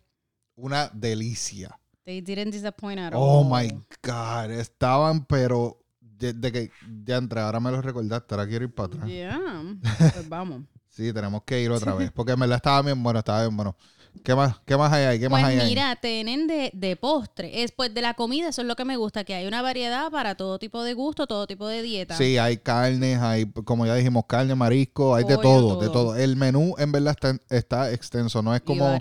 Una 0.56 0.88
delicia. 0.92 1.78
They 2.04 2.20
didn't 2.20 2.52
disappoint 2.52 3.00
at 3.00 3.12
Oh 3.14 3.40
all. 3.40 3.46
my 3.50 3.68
God. 4.02 4.50
Estaban, 4.52 5.24
pero 5.24 5.80
de, 6.00 6.32
de 6.32 6.52
que 6.52 6.70
ya 7.04 7.16
entré, 7.16 7.40
ahora 7.40 7.58
me 7.60 7.70
lo 7.72 7.82
recordaste, 7.82 8.34
ahora 8.34 8.46
quiero 8.46 8.64
ir 8.66 8.74
para 8.74 8.86
atrás. 8.86 9.08
Yeah. 9.08 9.40
Pues 10.12 10.28
vamos. 10.28 10.62
Sí, 10.88 11.12
tenemos 11.12 11.42
que 11.44 11.60
ir 11.60 11.70
otra 11.72 11.94
vez. 11.96 12.12
Porque 12.12 12.32
en 12.32 12.40
verdad 12.40 12.56
estaba 12.56 12.82
bien 12.82 13.02
bueno, 13.02 13.18
estaba 13.18 13.40
bien 13.42 13.56
bueno. 13.56 13.76
¿Qué 14.22 14.34
más, 14.34 14.58
qué 14.64 14.76
más 14.76 14.92
hay 14.92 15.04
ahí? 15.04 15.18
¿Qué 15.20 15.28
Pues 15.28 15.42
más 15.42 15.50
hay 15.50 15.58
ahí? 15.58 15.68
mira, 15.68 15.96
tienen 15.96 16.46
de, 16.46 16.70
de 16.72 16.96
postre. 16.96 17.62
Es 17.62 17.72
pues 17.72 17.92
de 17.92 18.00
la 18.00 18.14
comida, 18.14 18.48
eso 18.48 18.62
es 18.62 18.68
lo 18.68 18.76
que 18.76 18.84
me 18.84 18.96
gusta, 18.96 19.24
que 19.24 19.34
hay 19.34 19.46
una 19.46 19.60
variedad 19.60 20.10
para 20.10 20.34
todo 20.34 20.58
tipo 20.58 20.82
de 20.82 20.94
gusto, 20.94 21.26
todo 21.26 21.46
tipo 21.46 21.66
de 21.66 21.82
dieta. 21.82 22.16
Sí, 22.16 22.38
hay 22.38 22.56
carnes, 22.58 23.18
hay, 23.20 23.46
como 23.46 23.84
ya 23.86 23.94
dijimos, 23.94 24.24
carne, 24.26 24.54
marisco, 24.54 25.14
hay 25.14 25.24
de 25.24 25.36
Pollo, 25.36 25.42
todo, 25.42 25.80
de 25.80 25.86
todo. 25.88 25.92
todo. 25.92 26.16
El 26.16 26.36
menú 26.36 26.74
en 26.78 26.92
verdad 26.92 27.12
está, 27.12 27.36
está 27.54 27.92
extenso, 27.92 28.40
no 28.40 28.54
es 28.54 28.62
como 28.62 28.98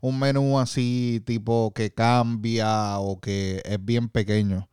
un 0.00 0.18
menú 0.18 0.58
así 0.58 1.22
tipo 1.24 1.72
que 1.74 1.92
cambia 1.92 2.98
o 2.98 3.18
que 3.20 3.62
es 3.64 3.84
bien 3.84 4.08
pequeño. 4.08 4.68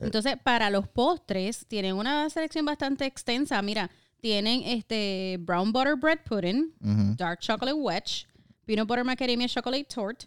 Entonces, 0.00 0.36
para 0.42 0.70
los 0.70 0.88
postres, 0.88 1.66
tienen 1.68 1.96
una 1.96 2.28
selección 2.30 2.64
bastante 2.64 3.06
extensa. 3.06 3.60
Mira, 3.62 3.90
tienen 4.20 4.62
este 4.64 5.36
brown 5.40 5.70
butter 5.72 5.96
bread 5.96 6.18
pudding, 6.24 6.72
dark 7.16 7.40
chocolate 7.40 7.74
wedge, 7.74 8.26
peanut 8.66 8.86
butter 8.86 9.04
macadamia 9.04 9.48
chocolate 9.48 9.88
tort, 9.88 10.26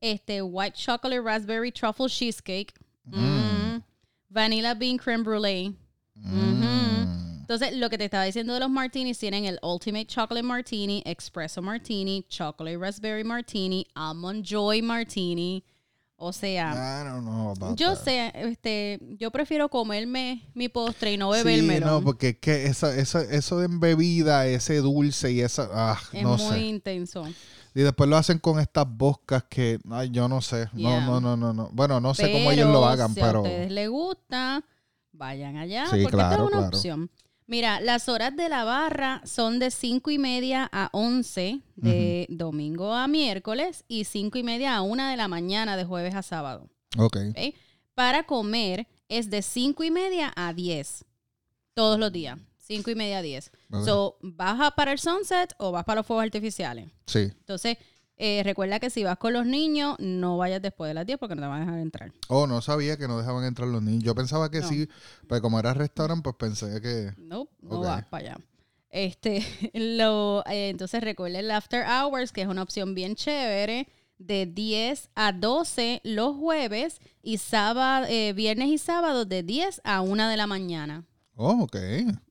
este 0.00 0.40
white 0.42 0.74
chocolate 0.76 1.20
raspberry 1.22 1.70
truffle 1.72 2.08
cheesecake, 2.08 2.72
mm, 3.10 3.82
vanilla 4.30 4.74
bean 4.74 4.98
creme 4.98 5.22
brulee. 5.24 5.74
Mm. 6.16 7.40
Entonces, 7.40 7.74
lo 7.76 7.88
que 7.88 7.96
te 7.96 8.04
estaba 8.04 8.24
diciendo 8.24 8.52
de 8.52 8.60
los 8.60 8.68
martinis, 8.68 9.18
tienen 9.18 9.46
el 9.46 9.58
Ultimate 9.62 10.04
Chocolate 10.06 10.42
Martini, 10.42 11.02
Espresso 11.06 11.62
Martini, 11.62 12.26
Chocolate 12.28 12.76
Raspberry 12.76 13.24
Martini, 13.24 13.86
Almond 13.94 14.44
Joy 14.44 14.82
Martini. 14.82 15.64
O 16.20 16.32
sea, 16.32 16.72
I 16.74 17.04
don't 17.08 17.22
know 17.24 17.50
about 17.56 17.78
yo 17.78 17.94
that. 17.94 18.04
sé, 18.04 18.32
este, 18.34 18.98
yo 19.18 19.30
prefiero 19.30 19.68
comerme 19.70 20.42
mi 20.52 20.68
postre 20.68 21.12
y 21.12 21.16
no 21.16 21.32
Sí, 21.32 21.44
bebérmelo. 21.44 21.86
no, 21.86 22.02
porque 22.02 22.30
es 22.30 22.38
que 22.38 22.66
esa, 22.66 22.94
esa, 22.98 23.22
eso 23.22 23.60
de 23.60 23.68
bebida, 23.70 24.46
ese 24.48 24.78
dulce 24.78 25.30
y 25.32 25.40
esa, 25.40 25.70
ah, 25.72 25.98
es 26.12 26.22
no 26.24 26.36
muy 26.36 26.48
sé. 26.58 26.58
intenso. 26.66 27.24
Y 27.78 27.82
después 27.82 28.10
lo 28.10 28.16
hacen 28.16 28.40
con 28.40 28.58
estas 28.58 28.86
boscas 28.88 29.44
que, 29.44 29.78
ay, 29.88 30.10
yo 30.10 30.28
no 30.28 30.40
sé. 30.40 30.68
Yeah. 30.74 31.06
No, 31.06 31.20
no, 31.20 31.36
no, 31.36 31.36
no, 31.36 31.52
no. 31.52 31.70
Bueno, 31.72 32.00
no 32.00 32.12
sé 32.12 32.32
cómo 32.32 32.50
ellos 32.50 32.72
lo 32.72 32.84
hagan, 32.84 33.14
si 33.14 33.20
a 33.20 33.26
pero... 33.26 33.42
ustedes 33.42 33.70
les 33.70 33.88
gusta, 33.88 34.64
vayan 35.12 35.56
allá, 35.56 35.84
Sí, 35.84 36.02
porque 36.02 36.16
claro, 36.16 36.32
esta 36.32 36.34
es 36.34 36.40
una 36.40 36.58
claro. 36.58 36.76
opción. 36.76 37.10
Mira, 37.46 37.80
las 37.80 38.08
horas 38.08 38.34
de 38.34 38.48
la 38.48 38.64
barra 38.64 39.22
son 39.24 39.60
de 39.60 39.70
5 39.70 40.10
y 40.10 40.18
media 40.18 40.68
a 40.72 40.90
11 40.92 41.60
de 41.76 42.26
domingo 42.30 42.94
a 42.94 43.06
miércoles 43.06 43.84
y 43.86 44.02
5 44.02 44.38
y 44.38 44.42
media 44.42 44.74
a 44.74 44.82
1 44.82 45.10
de 45.10 45.16
la 45.16 45.28
mañana 45.28 45.76
de 45.76 45.84
jueves 45.84 46.16
a 46.16 46.22
sábado. 46.22 46.68
Ok. 46.98 47.16
¿ok? 47.30 47.54
Para 47.94 48.24
comer 48.24 48.88
es 49.08 49.30
de 49.30 49.40
5 49.40 49.84
y 49.84 49.92
media 49.92 50.32
a 50.34 50.52
10 50.52 51.04
todos 51.74 51.96
los 51.96 52.10
días. 52.10 52.40
5 52.68 52.90
y 52.90 52.94
media 52.94 53.18
a 53.18 53.22
10. 53.22 53.50
Ok. 53.72 53.84
So, 53.84 54.18
¿vas 54.20 54.72
para 54.72 54.92
el 54.92 54.98
sunset 54.98 55.54
o 55.58 55.72
vas 55.72 55.84
para 55.84 56.00
los 56.00 56.06
fuegos 56.06 56.24
artificiales? 56.24 56.90
Sí. 57.06 57.20
Entonces, 57.20 57.78
eh, 58.18 58.42
recuerda 58.44 58.78
que 58.78 58.90
si 58.90 59.04
vas 59.04 59.16
con 59.16 59.32
los 59.32 59.46
niños, 59.46 59.96
no 59.98 60.36
vayas 60.36 60.60
después 60.60 60.88
de 60.90 60.94
las 60.94 61.06
10 61.06 61.18
porque 61.18 61.34
no 61.34 61.42
te 61.42 61.48
van 61.48 61.62
a 61.62 61.64
dejar 61.64 61.80
entrar. 61.80 62.12
Oh, 62.28 62.46
no 62.46 62.60
sabía 62.60 62.96
que 62.96 63.08
no 63.08 63.18
dejaban 63.18 63.44
entrar 63.44 63.68
los 63.68 63.82
niños. 63.82 64.04
Yo 64.04 64.14
pensaba 64.14 64.50
que 64.50 64.60
No. 64.60 64.68
sí, 64.68 64.88
pero 65.28 65.40
como 65.40 65.58
era 65.58 65.72
restaurante, 65.72 66.22
pues 66.22 66.36
pensé 66.36 66.80
que... 66.80 67.12
No, 67.16 67.48
no 67.62 67.80
vas 67.80 68.04
para 68.06 68.32
allá. 68.32 68.36
Este, 68.90 69.40
lo, 69.74 70.44
eh, 70.46 70.68
entonces 70.68 71.02
recuerda 71.02 71.38
el 71.38 71.50
After 71.50 71.84
Hours, 71.86 72.32
que 72.32 72.42
es 72.42 72.48
una 72.48 72.62
opción 72.62 72.94
bien 72.94 73.14
chévere, 73.14 73.88
de 74.18 74.46
10 74.46 75.10
a 75.14 75.32
12 75.32 76.00
los 76.04 76.36
jueves 76.36 77.00
y 77.22 77.38
sábado, 77.38 78.04
eh, 78.08 78.32
viernes 78.32 78.68
y 78.68 78.78
sábados 78.78 79.28
de 79.28 79.42
10 79.42 79.80
a 79.84 80.00
1 80.00 80.28
de 80.28 80.36
la 80.36 80.46
mañana. 80.46 81.04
Oh, 81.40 81.62
ok. 81.62 81.76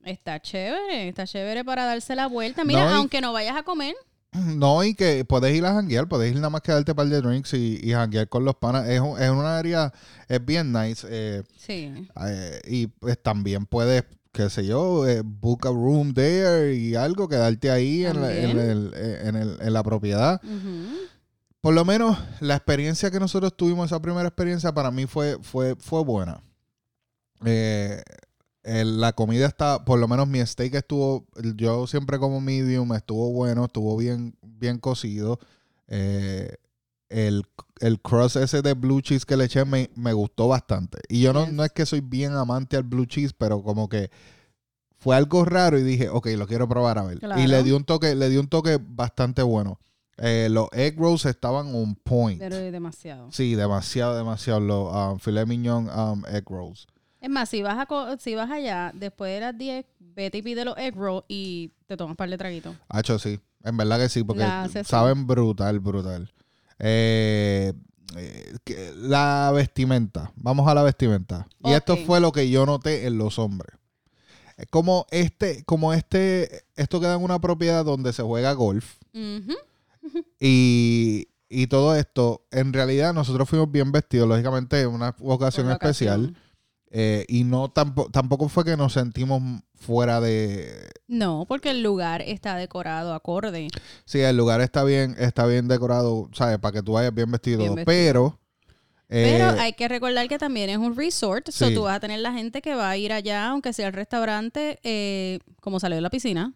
Está 0.04 0.42
chévere, 0.42 1.08
está 1.08 1.26
chévere 1.26 1.64
para 1.64 1.86
darse 1.86 2.14
la 2.14 2.28
vuelta. 2.28 2.66
Mira, 2.66 2.84
No, 2.86 2.92
y- 2.92 2.94
aunque 2.96 3.22
no 3.22 3.32
vayas 3.32 3.56
a 3.56 3.64
comer, 3.64 3.96
No, 4.34 4.84
y 4.84 4.94
que 4.96 5.24
puedes 5.24 5.56
ir 5.56 5.66
a 5.66 5.74
janguear, 5.74 6.08
puedes 6.10 6.30
ir 6.30 6.36
nada 6.36 6.50
más 6.50 6.62
que 6.62 6.74
darte 6.74 6.92
un 6.92 6.96
par 6.98 7.08
de 7.08 7.22
drinks 7.22 7.54
y, 7.54 7.80
y 7.82 7.94
janguear 7.94 8.28
con 8.28 8.44
los 8.44 8.56
panas. 8.56 8.86
Es, 8.90 9.00
un- 9.00 9.18
es 9.22 9.30
una 9.30 9.58
área, 9.58 9.94
es 10.28 10.46
bien 10.46 10.74
nice. 10.74 11.08
eh, 11.10 11.44
sí. 11.58 12.10
eh, 12.26 12.60
y 12.68 12.88
pues 12.88 13.18
también 13.24 13.66
puedes, 13.66 14.04
qué 14.34 14.50
sé 14.50 14.66
yo, 14.66 15.08
eh, 15.08 15.22
book 15.24 15.66
a 15.68 15.70
room 15.70 16.14
there 16.14 16.76
y 16.76 16.96
algo, 16.96 17.30
quedarte 17.30 17.72
ahí 17.72 18.06
en 18.06 18.22
la, 18.22 18.36
en, 18.36 18.60
el- 18.60 18.94
en 18.94 19.36
el- 19.38 19.58
en 19.62 19.74
la 19.74 19.84
propiedad. 19.84 20.42
Por 21.62 21.74
lo 21.74 21.86
menos 21.86 22.18
la 22.42 22.56
experiencia 22.58 23.10
que 23.10 23.20
nosotros 23.22 23.56
tuvimos, 23.56 23.86
esa 23.86 24.02
primera 24.02 24.28
experiencia, 24.28 24.74
para 24.74 24.92
mí 24.92 25.06
fue, 25.08 25.38
fue, 25.42 25.76
fue 25.78 26.04
buena. 26.04 26.42
Eh, 27.46 28.02
la 28.68 29.14
comida 29.14 29.46
está, 29.48 29.86
por 29.86 29.98
lo 30.00 30.08
menos 30.08 30.28
mi 30.28 30.46
steak 30.46 30.74
estuvo, 30.76 31.26
yo 31.56 31.88
siempre 31.88 32.20
como 32.20 32.42
medium, 32.42 32.94
estuvo 32.94 33.32
bueno, 33.32 33.66
estuvo 33.66 33.96
bien, 33.98 34.36
bien 34.42 34.78
cocido. 34.80 35.40
Eh, 35.88 36.56
el, 37.10 37.46
el 37.80 38.02
crust 38.02 38.36
ese 38.36 38.62
de 38.62 38.74
blue 38.74 39.00
cheese 39.00 39.26
que 39.26 39.38
le 39.38 39.46
eché 39.46 39.64
me, 39.64 39.90
me 39.96 40.12
gustó 40.12 40.48
bastante. 40.50 41.00
Y 41.08 41.22
yo 41.22 41.32
no, 41.32 41.46
Yes. 41.46 41.54
no 41.54 41.64
es 41.64 41.72
que 41.72 41.86
soy 41.86 42.02
bien 42.02 42.34
amante 42.34 42.76
al 42.76 42.84
blue 42.84 43.06
cheese, 43.06 43.34
pero 43.38 43.64
como 43.64 43.88
que 43.88 44.12
fue 44.98 45.16
algo 45.16 45.46
raro 45.46 45.78
y 45.80 45.84
dije, 45.84 46.10
ok, 46.10 46.28
lo 46.36 46.48
quiero 46.48 46.68
probar 46.68 46.98
a 46.98 47.04
ver. 47.04 47.20
Claro. 47.20 47.40
Y 47.42 47.48
le 47.48 47.64
dio 47.64 47.78
un 47.78 47.86
toque, 47.86 48.16
le 48.16 48.30
dio 48.30 48.42
un 48.42 48.48
toque 48.50 48.80
bastante 48.82 49.42
bueno. 49.44 49.80
Eh, 50.18 50.50
los 50.52 50.68
egg 50.74 50.98
rolls 51.00 51.26
estaban 51.26 51.74
on 51.76 51.96
point. 51.96 52.40
Pero 52.40 52.58
demasiado. 52.58 53.32
Sí, 53.32 53.54
demasiado, 53.56 54.18
demasiado. 54.18 54.60
Los 54.60 54.94
um, 54.94 55.20
filet 55.20 55.46
mignon 55.46 55.88
um, 55.90 56.26
egg 56.26 56.44
rolls. 56.50 56.88
Es 57.20 57.30
más, 57.30 57.50
si 57.50 57.62
vas, 57.64 57.78
a 57.90 58.18
si 58.20 58.36
vas 58.36 58.50
allá 58.52 58.92
después 58.94 59.34
de 59.34 59.40
las 59.40 59.58
10, 59.58 59.86
vete 60.00 60.38
y 60.38 60.42
pide 60.42 60.64
los 60.66 60.78
egg 60.78 60.96
rolls 60.96 61.24
y 61.28 61.72
te 61.88 61.98
tomas 61.98 62.12
un 62.12 62.16
par 62.16 62.30
de 62.30 62.38
traguitos. 62.38 62.76
Hacho, 62.90 63.18
sí. 63.20 63.40
En 63.64 63.76
verdad 63.76 64.00
que 64.00 64.08
sí, 64.10 64.24
porque 64.24 64.44
saben 64.84 65.26
brutal, 65.28 65.80
brutal. 65.80 66.32
Eh, 66.80 67.74
eh, 68.16 68.54
que- 68.64 68.94
la 68.96 69.52
vestimenta. 69.54 70.32
Vamos 70.36 70.68
a 70.68 70.74
la 70.76 70.84
vestimenta. 70.84 71.48
Y 71.64 71.72
esto 71.74 71.98
fue 72.06 72.20
lo 72.20 72.32
que 72.32 72.50
yo 72.50 72.66
noté 72.66 73.08
en 73.08 73.18
los 73.18 73.40
hombres. 73.40 73.76
Eh, 74.58 74.66
Como 74.70 75.08
este, 75.12 75.64
como 75.66 75.94
este, 75.94 76.66
esto 76.76 77.00
queda 77.00 77.16
en 77.16 77.24
una 77.24 77.40
propiedad 77.40 77.84
donde 77.84 78.14
se 78.14 78.22
juega 78.24 78.54
golf. 78.54 78.96
Y, 80.40 81.28
y 81.50 81.68
todo 81.68 81.96
esto, 81.96 82.46
en 82.52 82.74
realidad 82.74 83.14
nosotros 83.14 83.50
fuimos 83.50 83.72
bien 83.72 83.92
vestidos, 83.92 84.28
lógicamente 84.28 84.82
en 84.82 84.90
una 84.90 85.16
ocasión 85.20 85.66
Por 85.66 85.70
la 85.72 85.74
especial. 85.76 86.36
Eh, 86.89 87.25
y 87.27 87.44
no 87.44 87.70
tampoco, 87.70 88.10
tampoco 88.12 88.50
fue 88.50 88.63
que 88.65 88.77
nos 88.77 88.94
sentimos 88.94 89.41
fuera 89.75 90.22
de... 90.22 90.89
No, 91.08 91.46
porque 91.48 91.70
el 91.72 91.84
lugar 91.84 92.22
está 92.22 92.56
decorado 92.56 93.13
acorde. 93.13 93.67
Sí, 94.06 94.20
el 94.20 94.38
lugar 94.38 94.62
está 94.62 94.84
bien, 94.84 95.15
está 95.20 95.46
bien 95.46 95.67
decorado, 95.67 96.29
¿sabes? 96.34 96.58
Para 96.60 96.74
que 96.74 96.82
tú 96.84 96.94
vayas 96.94 97.13
bien 97.13 97.29
vestido. 97.32 97.60
Bien 97.60 97.75
vestido. 97.75 97.86
Pero... 97.86 98.39
eh, 99.10 99.38
Pero 99.38 99.62
hay 99.62 99.74
que 99.74 99.88
recordar 99.88 100.27
que 100.27 100.38
también 100.38 100.70
es 100.70 100.77
un 100.77 100.96
resort, 100.96 101.50
so 101.50 101.67
Sí. 101.67 101.74
tú 101.74 101.84
vas 101.84 101.98
a 101.98 102.00
tener 102.00 102.20
la 102.20 102.34
gente 102.34 102.62
que 102.62 102.74
va 102.75 102.89
a 102.89 102.98
ir 102.98 103.14
allá, 103.14 103.48
aunque 103.48 103.72
sea 103.74 103.88
el 103.88 103.94
restaurante, 103.94 104.79
eh, 104.83 105.40
como 105.62 105.79
salió 105.79 105.96
de 105.96 106.01
la 106.01 106.09
piscina, 106.09 106.53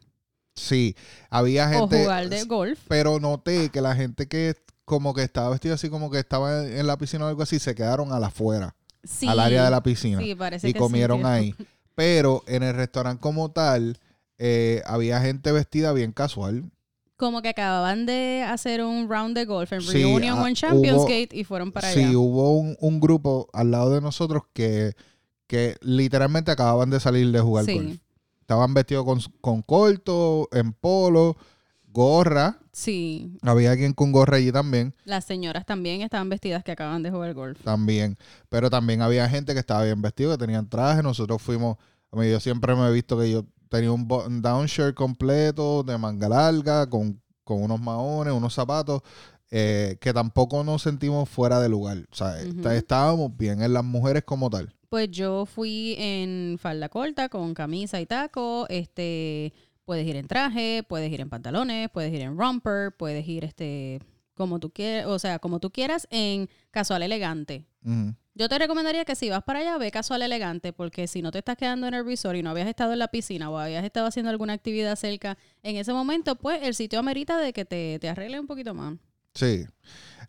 Sí, 0.53 0.95
había 1.29 1.67
o 1.67 1.87
gente... 1.87 2.01
jugar 2.03 2.27
de 2.27 2.43
golf. 2.43 2.77
Pero 2.89 3.21
noté 3.21 3.69
que 3.69 3.79
la 3.79 3.95
gente 3.95 4.27
que 4.27 4.55
como 4.83 5.13
que 5.13 5.23
estaba 5.23 5.49
vestida 5.49 5.75
así 5.75 5.89
como 5.89 6.11
que 6.11 6.19
estaba 6.19 6.65
en 6.67 6.85
la 6.87 6.97
piscina 6.97 7.23
o 7.23 7.27
algo 7.29 7.41
así, 7.43 7.57
se 7.59 7.73
quedaron 7.73 8.11
a 8.11 8.19
la 8.19 8.27
afuera, 8.27 8.75
Sí, 9.03 9.27
al 9.27 9.39
área 9.39 9.63
de 9.65 9.71
la 9.71 9.81
piscina. 9.83 10.19
Sí, 10.21 10.35
parece 10.35 10.69
y 10.69 10.73
que 10.73 10.79
sí, 10.79 10.83
comieron 10.83 11.25
ahí. 11.25 11.55
Pero 11.95 12.43
en 12.47 12.63
el 12.63 12.75
restaurante 12.75 13.21
como 13.21 13.51
tal, 13.51 13.97
eh, 14.37 14.81
había 14.85 15.21
gente 15.21 15.51
vestida 15.51 15.91
bien 15.93 16.11
casual. 16.11 16.71
Como 17.17 17.41
que 17.43 17.49
acababan 17.49 18.05
de 18.07 18.43
hacer 18.47 18.83
un 18.83 19.07
round 19.09 19.35
de 19.35 19.45
golf 19.45 19.71
en 19.73 19.81
Sí, 19.81 20.01
Reunion 20.03 20.39
ah, 20.39 20.43
o 20.43 20.47
en 20.47 20.55
Champions 20.55 20.99
hubo- 20.99 21.03
Gate 21.07 21.29
y 21.33 21.43
fueron 21.43 21.71
para 21.71 21.91
sí, 21.91 21.99
allá. 22.03 22.17
hubo 22.17 22.57
un, 22.57 22.75
un 22.79 22.99
grupo 22.99 23.47
al 23.53 23.69
lado 23.71 23.93
de 23.93 24.01
nosotros 24.01 24.43
que, 24.53 24.93
que 25.45 25.75
literalmente 25.81 26.49
acababan 26.49 26.89
de 26.89 26.99
salir 26.99 27.31
de 27.31 27.39
jugar 27.39 27.65
Sí. 27.65 27.73
golf. 27.75 27.97
Estaban 28.39 28.73
vestidos 28.73 29.05
con, 29.05 29.19
con 29.39 29.61
corto, 29.61 30.49
en 30.51 30.73
polo, 30.73 31.37
gorra. 31.91 32.59
Sí, 32.71 33.37
Había 33.41 33.71
alguien 33.71 33.93
con 33.93 34.11
gorra 34.11 34.37
allí 34.37 34.51
también, 34.51 34.93
las 35.03 35.25
señoras 35.25 35.65
también 35.65 36.01
estaban 36.01 36.29
vestidas 36.29 36.63
que 36.63 36.71
acaban 36.71 37.03
de 37.03 37.11
jugar 37.11 37.33
golf. 37.33 37.61
también. 37.63 38.17
Pero 38.49 38.69
también 38.69 39.01
había 39.01 39.27
gente 39.29 39.53
que 39.53 39.59
estaba 39.59 39.83
bien 39.83 40.01
vestido, 40.01 40.31
que 40.31 40.37
tenían 40.37 40.69
traje. 40.69 41.03
Nosotros 41.03 41.41
fuimos, 41.41 41.77
a 42.11 42.15
mí, 42.17 42.29
yo 42.29 42.39
siempre 42.39 42.75
me 42.75 42.87
he 42.87 42.91
visto 42.91 43.19
que 43.19 43.29
yo 43.29 43.45
tenía 43.69 43.91
un 43.91 44.41
down 44.41 44.65
shirt 44.67 44.95
completo, 44.95 45.83
de 45.83 45.97
manga 45.97 46.27
larga, 46.29 46.89
con, 46.89 47.21
con 47.43 47.61
unos 47.63 47.79
maones, 47.81 48.33
unos 48.33 48.53
zapatos, 48.53 49.01
eh, 49.49 49.97
que 49.99 50.13
tampoco 50.13 50.63
nos 50.63 50.81
sentimos 50.81 51.27
fuera 51.29 51.59
de 51.59 51.67
lugar. 51.69 51.97
O 52.11 52.15
sea, 52.15 52.39
está- 52.41 52.75
estábamos 52.75 53.35
bien 53.35 53.61
en 53.61 53.73
las 53.73 53.83
mujeres 53.83 54.23
como 54.23 54.49
tal. 54.49 54.73
Pues 54.89 55.09
yo 55.11 55.45
fui 55.45 55.95
en 55.97 56.57
falda 56.59 56.89
corta, 56.89 57.29
con 57.29 57.53
camisa 57.53 58.01
y 58.01 58.05
taco, 58.05 58.65
este, 58.69 59.53
puedes 59.91 60.07
ir 60.07 60.15
en 60.15 60.25
traje, 60.25 60.85
puedes 60.87 61.11
ir 61.11 61.19
en 61.19 61.29
pantalones, 61.29 61.89
puedes 61.89 62.13
ir 62.13 62.21
en 62.21 62.37
romper, 62.37 62.95
puedes 62.95 63.27
ir 63.27 63.43
este 63.43 63.99
como 64.35 64.57
tú 64.57 64.69
quieras, 64.69 65.07
o 65.07 65.19
sea, 65.19 65.37
como 65.39 65.59
tú 65.59 65.69
quieras 65.69 66.07
en 66.11 66.47
casual 66.71 67.03
elegante. 67.03 67.67
Yo 68.33 68.47
te 68.47 68.57
recomendaría 68.57 69.03
que 69.03 69.15
si 69.15 69.29
vas 69.29 69.43
para 69.43 69.59
allá, 69.59 69.77
ve 69.77 69.91
casual 69.91 70.21
elegante, 70.21 70.71
porque 70.71 71.07
si 71.07 71.21
no 71.21 71.29
te 71.31 71.39
estás 71.39 71.57
quedando 71.57 71.87
en 71.87 71.93
el 71.93 72.05
resort 72.05 72.37
y 72.37 72.41
no 72.41 72.51
habías 72.51 72.69
estado 72.69 72.93
en 72.93 72.99
la 72.99 73.09
piscina 73.09 73.49
o 73.49 73.57
habías 73.57 73.83
estado 73.83 74.07
haciendo 74.07 74.29
alguna 74.29 74.53
actividad 74.53 74.95
cerca 74.95 75.37
en 75.61 75.75
ese 75.75 75.91
momento, 75.91 76.37
pues 76.37 76.63
el 76.63 76.73
sitio 76.73 76.97
amerita 76.97 77.37
de 77.37 77.51
que 77.51 77.65
te, 77.65 77.99
te 77.99 78.07
arregle 78.07 78.39
un 78.39 78.47
poquito 78.47 78.73
más. 78.73 78.95
Sí. 79.33 79.65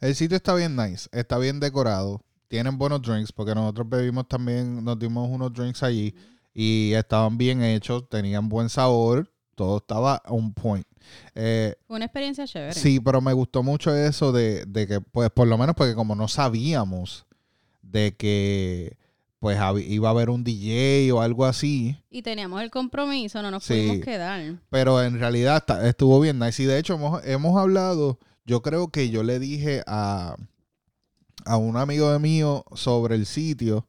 El 0.00 0.16
sitio 0.16 0.38
está 0.38 0.56
bien 0.56 0.74
nice, 0.74 1.08
está 1.12 1.38
bien 1.38 1.60
decorado. 1.60 2.20
Tienen 2.48 2.78
buenos 2.78 3.00
drinks, 3.00 3.30
porque 3.30 3.54
nosotros 3.54 3.88
bebimos 3.88 4.26
también, 4.26 4.84
nos 4.84 4.98
dimos 4.98 5.30
unos 5.30 5.52
drinks 5.52 5.84
allí 5.84 6.12
y 6.52 6.94
estaban 6.94 7.38
bien 7.38 7.62
hechos, 7.62 8.08
tenían 8.08 8.48
buen 8.48 8.68
sabor, 8.68 9.31
todo 9.54 9.78
estaba 9.78 10.22
on 10.26 10.52
point. 10.52 10.86
Eh, 11.34 11.74
Fue 11.86 11.96
una 11.96 12.04
experiencia 12.06 12.46
chévere. 12.46 12.72
sí, 12.74 13.00
pero 13.00 13.20
me 13.20 13.32
gustó 13.32 13.62
mucho 13.62 13.94
eso 13.94 14.32
de, 14.32 14.64
de 14.66 14.86
que, 14.86 15.00
pues, 15.00 15.30
por 15.30 15.48
lo 15.48 15.58
menos 15.58 15.74
porque 15.74 15.94
como 15.94 16.14
no 16.14 16.28
sabíamos 16.28 17.26
de 17.82 18.14
que, 18.16 18.96
pues, 19.40 19.58
iba 19.88 20.08
a 20.08 20.12
haber 20.12 20.30
un 20.30 20.44
DJ 20.44 21.10
o 21.12 21.20
algo 21.20 21.44
así, 21.44 21.96
Y 22.10 22.22
teníamos 22.22 22.62
el 22.62 22.70
compromiso, 22.70 23.42
no 23.42 23.50
nos 23.50 23.64
Sí. 23.64 23.74
pudimos 23.74 24.04
quedar. 24.04 24.60
pero 24.70 25.02
en 25.02 25.18
realidad 25.18 25.64
estuvo 25.84 26.20
bien 26.20 26.38
nice. 26.38 26.62
Y 26.62 26.66
de 26.66 26.78
hecho 26.78 26.94
hemos, 26.94 27.24
hemos 27.26 27.58
hablado, 27.60 28.18
yo 28.46 28.62
creo 28.62 28.88
que 28.88 29.10
yo 29.10 29.22
le 29.24 29.38
dije 29.40 29.82
a, 29.86 30.36
a 31.44 31.56
un 31.56 31.76
amigo 31.76 32.10
de 32.12 32.18
mío 32.20 32.64
sobre 32.74 33.16
el 33.16 33.26
sitio 33.26 33.86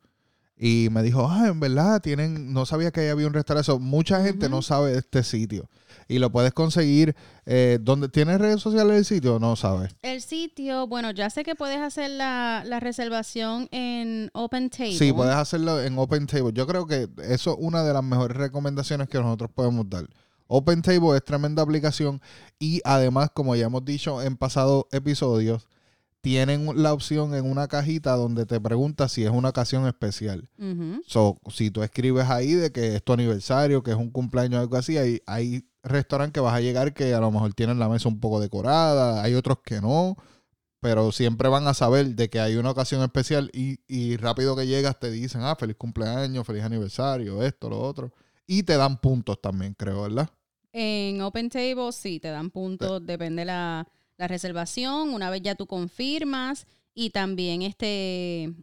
y 0.66 0.88
me 0.92 1.04
dijo, 1.04 1.28
ah, 1.30 1.50
en 1.50 1.60
verdad 1.60 2.02
tienen, 2.02 2.54
no 2.54 2.66
sabía 2.66 2.90
que 2.90 3.02
ahí 3.02 3.10
había 3.10 3.28
un 3.28 3.34
restaurante. 3.34 3.66
So, 3.66 3.80
mucha 3.80 4.24
gente 4.24 4.48
no 4.48 4.62
sabe 4.62 4.94
de 4.94 5.00
este 5.00 5.22
sitio 5.22 5.70
y 6.08 6.20
lo 6.20 6.32
puedes 6.32 6.54
conseguir. 6.54 7.18
Eh, 7.46 7.80
¿dónde, 7.82 8.08
¿Tienes 8.08 8.40
redes 8.40 8.62
sociales 8.62 8.96
del 8.96 9.04
sitio? 9.04 9.40
No 9.40 9.58
sabes. 9.58 9.94
El 10.02 10.22
sitio, 10.22 10.88
bueno, 10.88 11.12
ya 11.12 11.30
sé 11.30 11.44
que 11.44 11.56
puedes 11.56 11.80
hacer 11.80 12.12
la, 12.12 12.64
la 12.66 12.80
reservación 12.80 13.68
en 13.72 14.30
Open 14.32 14.70
Table. 14.70 14.98
Sí, 14.98 15.12
puedes 15.12 15.36
hacerlo 15.36 15.84
en 15.84 16.00
Open 16.00 16.28
Table. 16.28 16.54
Yo 16.54 16.66
creo 16.66 16.88
que 16.88 17.10
eso 17.24 17.52
es 17.52 17.58
una 17.60 17.84
de 17.84 17.92
las 17.92 18.04
mejores 18.06 18.38
recomendaciones 18.38 19.10
que 19.10 19.18
nosotros 19.18 19.52
podemos 19.54 19.90
dar. 19.90 20.08
Open 20.48 20.82
Table 20.82 21.18
es 21.18 21.26
tremenda 21.26 21.62
aplicación 21.62 22.22
y 22.58 22.80
además, 22.86 23.32
como 23.34 23.54
ya 23.58 23.66
hemos 23.66 23.84
dicho 23.84 24.22
en 24.22 24.38
pasados 24.38 24.86
episodios, 24.94 25.68
tienen 26.24 26.82
la 26.82 26.94
opción 26.94 27.36
en 27.36 27.44
una 27.44 27.68
cajita 27.68 28.16
donde 28.16 28.46
te 28.46 28.62
pregunta 28.62 29.10
si 29.10 29.26
es 29.26 29.30
una 29.30 29.50
ocasión 29.50 29.86
especial. 29.88 30.50
So, 31.06 31.38
si 31.52 31.70
tú 31.70 31.84
escribes 31.84 32.30
ahí 32.30 32.54
de 32.54 32.72
que 32.72 32.96
es 32.96 33.04
tu 33.04 33.12
aniversario, 33.12 33.84
que 33.84 33.92
es 33.92 33.98
un 33.98 34.10
cumpleaños 34.10 34.60
o 34.60 34.62
algo 34.62 34.78
así, 34.78 34.98
hay, 34.98 35.22
hay 35.26 35.68
restaurantes 35.84 36.32
que 36.32 36.40
vas 36.40 36.54
a 36.54 36.62
llegar 36.62 36.94
que 36.94 37.14
a 37.14 37.20
lo 37.20 37.30
mejor 37.30 37.54
tienen 37.54 37.78
la 37.78 37.90
mesa 37.90 38.08
un 38.08 38.22
poco 38.22 38.40
decorada, 38.40 39.22
hay 39.22 39.34
otros 39.34 39.58
que 39.66 39.82
no, 39.82 40.16
pero 40.80 41.12
siempre 41.12 41.50
van 41.50 41.68
a 41.68 41.74
saber 41.74 42.16
de 42.16 42.30
que 42.30 42.40
hay 42.40 42.56
una 42.56 42.72
ocasión 42.72 43.02
especial 43.02 43.52
y, 43.54 43.80
y 43.86 44.16
rápido 44.16 44.56
que 44.56 44.66
llegas 44.66 44.98
te 44.98 45.12
dicen, 45.12 45.42
ah, 45.44 45.58
feliz 45.58 45.76
cumpleaños, 45.76 46.48
feliz 46.48 46.64
aniversario, 46.64 47.44
esto, 47.44 47.70
lo 47.70 47.82
otro. 47.82 48.14
Y 48.48 48.64
te 48.64 48.78
dan 48.78 49.02
puntos 49.02 49.42
también, 49.42 49.74
creo, 49.74 50.04
¿verdad? 50.04 50.30
En 50.72 51.22
Open 51.22 51.50
Table 51.50 51.92
sí, 51.92 52.22
te 52.22 52.30
dan 52.30 52.50
puntos, 52.50 53.06
depende 53.06 53.44
la, 53.44 53.86
la 54.18 54.28
reservación, 54.28 55.14
una 55.14 55.30
vez 55.30 55.42
ya 55.42 55.56
tú 55.56 55.68
confirmas 55.68 56.68
y 56.94 57.10
también 57.10 57.62
este, 57.62 58.54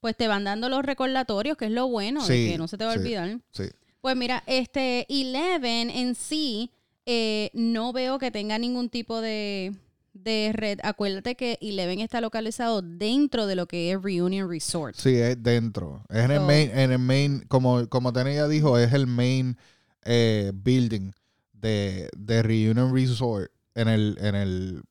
pues 0.00 0.16
te 0.16 0.28
van 0.28 0.44
dando 0.44 0.68
los 0.68 0.84
recordatorios, 0.84 1.56
que 1.56 1.66
es 1.66 1.70
lo 1.72 1.88
bueno, 1.88 2.26
de 2.26 2.50
que 2.50 2.58
no 2.58 2.68
se 2.68 2.78
te 2.78 2.84
va 2.84 2.92
a 2.92 2.96
olvidar. 2.96 3.40
Sí. 3.52 3.64
Pues 4.00 4.16
mira, 4.16 4.42
este 4.46 5.06
Eleven 5.08 5.90
en 5.90 6.14
sí, 6.14 6.70
eh, 7.06 7.50
no 7.54 7.92
veo 7.92 8.18
que 8.18 8.30
tenga 8.30 8.58
ningún 8.58 8.88
tipo 8.88 9.20
de, 9.20 9.74
de 10.12 10.52
red. 10.54 10.78
Acuérdate 10.82 11.34
que 11.34 11.58
Eleven 11.60 12.00
está 12.00 12.20
localizado 12.20 12.82
dentro 12.82 13.46
de 13.46 13.56
lo 13.56 13.66
que 13.66 13.92
es 13.92 14.02
Reunion 14.02 14.48
Resort. 14.48 14.96
Sí, 14.96 15.16
es 15.16 15.42
dentro. 15.42 16.02
Es 16.08 16.24
en 16.24 16.30
el 16.30 16.40
main, 16.40 16.70
en 16.72 16.92
el 16.92 16.98
main, 16.98 17.44
como, 17.48 17.88
como 17.88 18.12
Tania 18.12 18.48
dijo, 18.48 18.78
es 18.78 18.92
el 18.92 19.06
main 19.06 19.56
eh, 20.04 20.52
building 20.54 21.12
de, 21.52 22.08
de 22.16 22.42
Reunion 22.42 22.94
Resort 22.94 23.50
en 23.74 23.88
el, 23.88 24.16
en 24.20 24.34
el, 24.34 24.82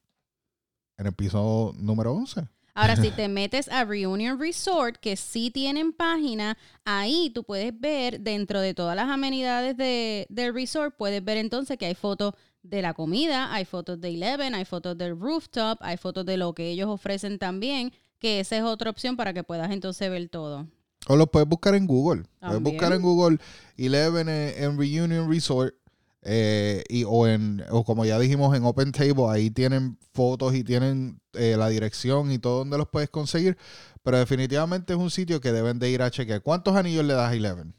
en 1.00 1.08
el 1.08 1.14
piso 1.14 1.74
número 1.78 2.14
11. 2.14 2.44
Ahora, 2.76 2.96
si 2.96 3.10
te 3.12 3.28
metes 3.28 3.70
a 3.70 3.86
Reunion 3.86 4.40
Resort, 4.40 4.98
que 4.98 5.16
sí 5.16 5.50
tienen 5.50 5.94
página, 5.94 6.58
ahí 6.86 7.32
tú 7.34 7.44
puedes 7.44 7.78
ver 7.80 8.20
dentro 8.20 8.60
de 8.62 8.74
todas 8.74 8.96
las 8.96 9.10
amenidades 9.10 9.76
de, 9.76 10.28
del 10.30 10.54
resort, 10.54 10.96
puedes 10.96 11.24
ver 11.24 11.38
entonces 11.38 11.78
que 11.78 11.88
hay 11.88 11.96
fotos 11.96 12.34
de 12.62 12.82
la 12.82 12.94
comida, 12.94 13.54
hay 13.54 13.66
fotos 13.66 14.00
de 14.02 14.10
Eleven, 14.10 14.54
hay 14.54 14.66
fotos 14.66 14.98
del 14.98 15.18
rooftop, 15.18 15.78
hay 15.82 15.98
fotos 15.98 16.26
de 16.26 16.38
lo 16.38 16.54
que 16.54 16.70
ellos 16.70 16.90
ofrecen 16.90 17.40
también, 17.40 17.94
que 18.20 18.42
esa 18.42 18.58
es 18.58 18.64
otra 18.64 18.90
opción 18.90 19.16
para 19.16 19.34
que 19.34 19.44
puedas 19.44 19.72
entonces 19.72 20.10
ver 20.10 20.28
todo. 20.30 20.68
O 21.08 21.16
lo 21.16 21.28
puedes 21.28 21.48
buscar 21.48 21.76
en 21.76 21.88
Google. 21.88 22.24
Puedes 22.42 22.62
buscar 22.62 22.92
en 22.92 23.02
Google 23.02 23.38
Eleven 23.78 24.28
en, 24.28 24.64
en 24.64 24.78
Reunion 24.78 25.30
Resort. 25.32 25.74
Eh, 26.22 26.84
y, 26.90 27.06
o, 27.06 27.28
en, 27.28 27.64
o 27.70 27.84
como 27.84 28.06
ya 28.06 28.20
dijimos 28.20 28.56
en 28.56 28.66
Open 28.66 28.92
Table, 28.92 29.28
ahí 29.30 29.50
tienen 29.50 29.98
fotos 30.14 30.54
y 30.54 30.64
tienen 30.64 31.22
eh, 31.34 31.56
la 31.58 31.70
dirección 31.70 32.32
y 32.32 32.40
todo 32.40 32.60
donde 32.60 32.78
los 32.78 32.90
puedes 32.90 33.10
conseguir. 33.10 33.58
Pero 34.04 34.18
definitivamente 34.18 34.94
es 34.94 35.00
un 35.00 35.12
sitio 35.12 35.40
que 35.40 35.52
deben 35.52 35.80
de 35.80 35.90
ir 35.90 36.02
a 36.02 36.12
chequear. 36.12 36.42
¿Cuántos 36.42 36.76
anillos 36.76 37.06
le 37.06 37.14
das 37.14 37.32
a 37.32 37.36
Eleven? 37.36 37.74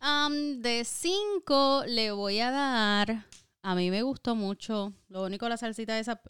Am, 0.00 0.60
de 0.60 0.84
5 0.84 1.84
le 1.86 2.12
voy 2.12 2.40
a 2.40 2.50
dar, 2.50 3.26
a 3.62 3.74
mí 3.74 3.90
me 3.90 4.02
gustó 4.02 4.34
mucho, 4.34 4.92
lo 5.08 5.24
único 5.24 5.48
la 5.48 5.56
salsita 5.56 5.98
esa, 5.98 6.20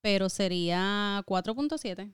pero 0.00 0.28
sería 0.28 1.22
4.7. 1.26 2.12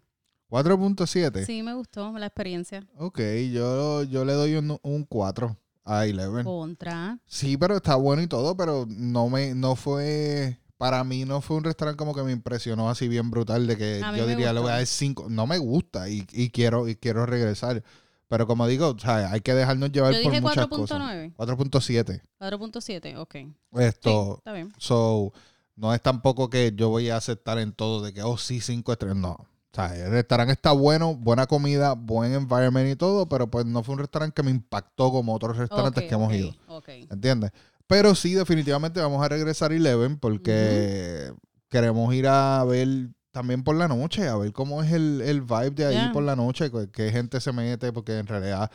4.7. 0.51 1.45
Sí, 1.45 1.63
me 1.63 1.75
gustó 1.75 2.17
la 2.19 2.27
experiencia. 2.27 2.87
Ok, 2.97 3.21
yo, 3.53 4.03
yo 4.05 4.25
le 4.25 4.33
doy 4.35 4.55
un, 4.57 4.79
un 4.83 5.05
4 5.05 5.57
a 5.89 6.07
Eleven. 6.07 6.45
Contra. 6.45 7.19
Sí, 7.27 7.57
pero 7.57 7.77
está 7.77 7.97
bueno 7.97 8.23
y 8.23 8.27
todo, 8.27 8.57
pero 8.57 8.87
no 8.89 9.29
me, 9.29 9.55
no 9.55 9.75
fue, 9.75 10.59
para 10.77 11.03
mí 11.03 11.25
no 11.25 11.41
fue 11.41 11.57
un 11.57 11.65
restaurante 11.65 11.99
como 11.99 12.15
que 12.15 12.23
me 12.23 12.33
impresionó 12.33 12.91
así 12.91 13.09
bien 13.09 13.31
brutal 13.31 13.67
de 13.67 13.77
que 13.77 14.01
yo 14.17 14.27
diría 14.27 14.53
le 14.53 14.61
voy 14.61 14.71
a 14.71 14.75
dar 14.75 14.87
5. 14.87 15.27
No 15.31 15.47
me 15.47 15.59
gusta 15.59 16.09
y, 16.09 16.27
y 16.33 16.51
quiero, 16.51 16.87
y 16.89 16.97
quiero 16.97 17.27
regresar. 17.27 17.83
Pero 18.29 18.47
como 18.47 18.67
digo, 18.67 18.91
o 18.91 18.99
sea, 18.99 19.33
hay 19.33 19.41
que 19.41 19.55
dejarnos 19.55 19.91
llevar 19.91 20.13
Yo 20.13 20.23
por 20.23 20.31
dije 20.31 20.43
muchas 20.43 20.67
cosas. 20.67 21.01
4.9. 21.01 21.35
4.7. 21.35 22.21
4.7, 22.39 23.17
ok. 23.17 23.33
Sí, 23.33 23.55
Esto, 23.79 24.35
está 24.37 24.53
bien. 24.53 24.71
so, 24.77 25.33
no 25.77 25.95
es 25.95 26.03
tampoco 26.03 26.51
que 26.51 26.73
yo 26.77 26.91
voy 26.91 27.09
a 27.09 27.17
aceptar 27.17 27.59
en 27.59 27.73
todo 27.73 28.03
de 28.03 28.13
que, 28.13 28.23
oh, 28.23 28.37
sí, 28.37 28.61
5 28.61 28.93
estrellas. 28.93 29.17
No. 29.17 29.48
O 29.73 29.75
sea, 29.75 29.95
el 29.95 30.11
restaurante 30.11 30.53
está 30.53 30.73
bueno, 30.73 31.15
buena 31.15 31.47
comida, 31.47 31.95
buen 31.95 32.33
environment 32.33 32.91
y 32.91 32.97
todo, 32.97 33.29
pero 33.29 33.51
pues 33.51 33.67
no 33.67 33.83
fue 33.83 33.95
un 33.95 34.01
restaurante 34.01 34.35
que 34.35 34.43
me 34.43 34.51
impactó 34.51 35.11
como 35.11 35.35
otros 35.35 35.57
restaurantes 35.57 36.05
que 36.05 36.15
hemos 36.15 36.33
ido. 36.33 36.55
ok. 36.69 36.89
¿Entiendes? 37.11 37.53
Pero 37.87 38.15
sí, 38.15 38.35
definitivamente 38.35 39.01
vamos 39.01 39.25
a 39.25 39.29
regresar 39.29 39.73
a 39.73 39.75
Eleven 39.75 40.19
porque 40.19 41.33
queremos 41.69 42.15
ir 42.15 42.27
a 42.29 42.65
ver 42.65 43.11
también 43.31 43.63
por 43.63 43.77
la 43.77 43.89
noche, 43.89 44.27
a 44.27 44.37
ver 44.37 44.53
cómo 44.53 44.83
es 44.83 44.93
el, 44.93 45.21
el 45.21 45.43
vibe 45.43 45.71
de 45.71 45.87
ahí 45.87 46.11
por 46.13 46.23
la 46.23 46.37
noche, 46.37 46.71
qué 46.93 47.11
gente 47.11 47.41
se 47.41 47.53
mete, 47.53 47.93
porque 47.93 48.19
en 48.19 48.27
realidad 48.27 48.71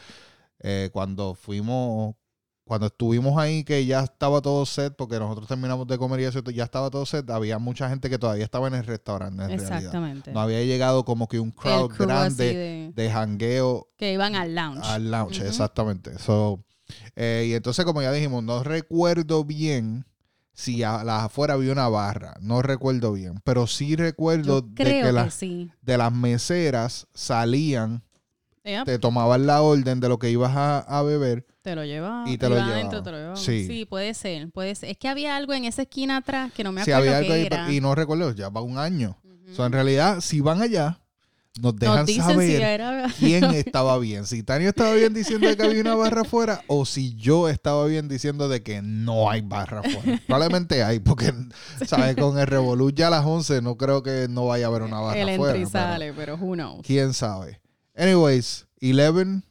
eh, 0.59 0.89
cuando 0.93 1.35
fuimos, 1.35 2.15
cuando 2.65 2.87
estuvimos 2.87 3.37
ahí, 3.37 3.63
que 3.63 3.85
ya 3.85 4.01
estaba 4.01 4.41
todo 4.41 4.65
set, 4.65 4.95
porque 4.95 5.19
nosotros 5.19 5.47
terminamos 5.47 5.85
de 5.87 5.97
comer 5.97 6.21
y 6.21 6.23
eso, 6.23 6.41
ya 6.41 6.63
estaba 6.63 6.89
todo 6.89 7.05
set, 7.05 7.29
había 7.29 7.59
mucha 7.59 7.89
gente 7.89 8.09
que 8.09 8.17
todavía 8.17 8.45
estaba 8.45 8.67
en 8.67 8.75
el 8.75 8.85
restaurante, 8.85 9.43
en 9.43 9.49
realidad. 9.49 9.77
Exactamente. 9.77 10.31
No 10.31 10.39
había 10.39 10.63
llegado 10.63 11.03
como 11.03 11.27
que 11.27 11.39
un 11.39 11.51
crowd 11.51 11.89
crew 11.91 12.07
grande 12.07 12.91
de- 12.95 13.11
jangueo 13.11 13.89
que 13.97 14.13
iban 14.13 14.35
al 14.35 14.55
lounge. 14.55 14.87
al 14.87 15.11
lounge, 15.11 15.45
exactamente. 15.45 16.17
So, 16.19 16.63
eh, 17.15 17.47
y 17.49 17.53
entonces, 17.53 17.83
como 17.85 18.01
ya 18.01 18.11
dijimos, 18.11 18.43
no 18.43 18.63
recuerdo 18.63 19.43
bien 19.43 20.05
si 20.53 20.83
a 20.83 21.03
las 21.03 21.23
afuera 21.23 21.55
había 21.55 21.71
una 21.71 21.89
barra. 21.89 22.35
No 22.39 22.61
recuerdo 22.61 23.11
bien. 23.13 23.41
Pero 23.43 23.67
sí 23.67 23.95
recuerdo 23.95 24.61
de 24.61 24.73
que, 24.75 25.01
que, 25.01 25.11
las, 25.11 25.33
sí. 25.33 25.71
de 25.81 25.97
las 25.97 26.13
meseras 26.13 27.07
salían, 27.13 28.03
Yep, 28.65 28.85
te 28.85 28.97
tomaban 28.99 29.45
la 29.45 29.61
orden 29.61 29.99
de 29.99 30.07
lo 30.09 30.17
que 30.19 30.29
ibas 30.29 30.55
a, 30.55 30.79
a 30.79 31.01
beber. 31.03 31.45
te 31.61 31.75
lo 31.75 31.83
lleva. 31.83 32.23
y 32.27 32.37
te 32.37 32.47
lo 32.47 32.55
llevaba. 32.55 32.73
adentro, 32.75 33.03
te 33.03 33.11
lo 33.11 33.17
llevaba. 33.17 33.35
Sí. 33.35 33.65
Sí. 33.67 33.85
puede 33.85 34.13
ser, 34.13 34.49
puede 34.51 34.73
ser. 34.75 34.89
Es 34.91 34.97
que 34.97 35.09
había 35.09 35.35
algo 35.35 35.53
en 35.53 35.65
esa 35.65 35.81
esquina 35.81 36.17
atrás 36.17 36.51
que 36.53 36.63
no 36.63 36.71
me 36.71 36.81
acuerdo 36.81 36.99
había 36.99 37.11
qué 37.11 37.17
algo 37.17 37.33
ahí, 37.33 37.45
era. 37.45 37.71
y 37.73 37.81
no 37.81 37.93
recuerdo, 37.93 38.31
ya 38.31 38.49
va 38.49 38.61
un 38.61 38.77
año. 38.77 39.17
Ujú. 39.23 39.55
So, 39.55 39.65
en 39.65 39.73
realidad, 39.73 40.21
si 40.21 40.39
van 40.39 40.61
allá, 40.61 40.99
nos 41.61 41.75
dejan 41.75 41.97
Nos 41.97 42.05
dicen 42.07 42.23
saber 42.23 42.47
si 42.49 42.55
era... 42.55 43.05
quién 43.19 43.43
estaba 43.53 43.99
bien. 43.99 44.25
Si 44.25 44.41
Tania 44.43 44.69
estaba 44.69 44.93
bien 44.95 45.13
diciendo 45.13 45.55
que 45.55 45.61
había 45.63 45.81
una 45.81 45.95
barra 45.95 46.21
afuera 46.21 46.61
o 46.67 46.85
si 46.85 47.13
yo 47.15 47.47
estaba 47.49 47.85
bien 47.85 48.07
diciendo 48.07 48.47
de 48.49 48.63
que 48.63 48.81
no 48.81 49.29
hay 49.29 49.41
barra 49.41 49.81
afuera. 49.81 50.19
Probablemente 50.25 50.83
hay, 50.83 50.99
porque, 50.99 51.31
¿sabes? 51.85 52.15
Con 52.15 52.39
el 52.39 52.47
Revolut 52.47 52.95
ya 52.95 53.07
a 53.07 53.11
las 53.11 53.25
11 53.25 53.61
no 53.61 53.77
creo 53.77 54.01
que 54.01 54.27
no 54.29 54.47
vaya 54.47 54.65
a 54.65 54.69
haber 54.69 54.81
una 54.83 54.99
barra 55.01 55.19
El 55.21 55.29
afuera. 55.29 55.55
entra 55.57 55.69
y 55.69 55.71
pero 55.71 55.85
sale, 55.89 56.13
pero 56.13 56.35
who 56.37 56.53
knows. 56.55 56.81
¿Quién 56.87 57.13
sabe? 57.13 57.59
Anyways, 57.95 58.65
11 58.81 59.43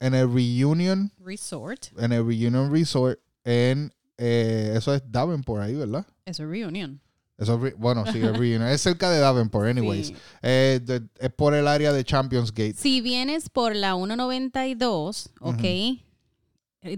en 0.00 0.14
el 0.14 0.32
Reunion, 0.32 1.12
Resort. 1.18 1.86
en 1.98 2.12
el 2.12 2.24
Reunion 2.26 2.72
Resort, 2.72 3.18
en... 3.44 3.92
eh, 4.16 4.72
eso 4.76 4.94
es 4.94 5.02
Davenport 5.10 5.62
ahí, 5.62 5.74
¿verdad? 5.74 6.06
Es 6.24 6.38
un 6.40 6.50
reunion. 6.50 7.00
Eso 7.36 7.54
es 7.56 7.60
re- 7.60 7.74
bueno, 7.78 8.04
sí, 8.12 8.20
Reunion. 8.20 8.62
Es 8.64 8.82
cerca 8.82 9.10
de 9.10 9.18
Davenport, 9.18 9.66
anyways. 9.70 10.08
Sí. 10.08 10.16
Eh, 10.42 10.80
de- 10.82 11.02
es 11.18 11.30
por 11.32 11.54
el 11.54 11.66
área 11.68 11.92
de 11.92 12.04
Champions 12.04 12.50
Gate. 12.52 12.74
Si 12.74 13.00
vienes 13.00 13.48
por 13.50 13.74
la 13.74 13.94
192, 13.94 15.30
ok, 15.40 15.64
eh, 15.64 16.00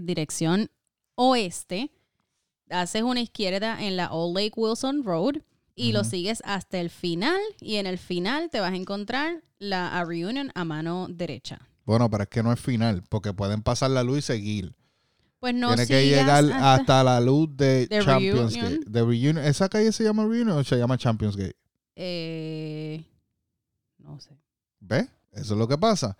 dirección 0.01 0.69
oeste, 1.15 1.91
haces 2.69 3.03
una 3.03 3.21
izquierda 3.21 3.83
en 3.85 3.97
la 3.97 4.11
Old 4.11 4.35
Lake 4.37 4.53
Wilson 4.55 5.03
Road 5.03 5.35
y 5.75 5.91
lo 5.91 6.03
sigues 6.03 6.41
hasta 6.45 6.79
el 6.79 6.89
final 6.89 7.39
y 7.59 7.75
en 7.75 7.87
el 7.87 7.97
final 7.97 8.49
te 8.49 8.59
vas 8.59 8.73
a 8.73 8.75
encontrar 8.75 9.43
la 9.59 9.97
a 9.99 10.05
Reunion 10.05 10.51
a 10.55 10.63
mano 10.65 11.07
derecha. 11.09 11.59
Bueno, 11.85 12.09
pero 12.09 12.23
es 12.23 12.29
que 12.29 12.43
no 12.43 12.53
es 12.53 12.59
final, 12.59 13.03
porque 13.09 13.33
pueden 13.33 13.61
pasar 13.61 13.89
la 13.91 14.03
luz 14.03 14.19
y 14.19 14.21
seguir. 14.21 14.75
Pues 15.39 15.53
no 15.53 15.67
Tiene 15.75 15.87
que 15.87 16.05
llegar 16.07 16.29
hasta- 16.45 16.73
hasta, 16.75 17.03
la 17.03 17.19
luz 17.19 17.49
de, 17.57 17.87
de 17.87 17.99
Champions 18.01 18.53
Reunion. 18.53 18.79
Gate. 18.79 18.89
De 18.89 18.99
Reunion. 19.01 19.37
¿Esa 19.39 19.67
calle 19.67 19.91
se 19.91 20.03
llama 20.05 20.23
Reunion 20.23 20.51
o 20.57 20.63
se 20.63 20.77
llama 20.77 20.97
Champions 20.97 21.35
Gate? 21.35 21.57
eh, 21.95 23.03
no 23.97 24.19
sé. 24.19 24.31
¿Ves? 24.79 25.07
Eso 25.31 25.53
es 25.53 25.59
lo 25.59 25.67
que 25.67 25.77
pasa. 25.77 26.17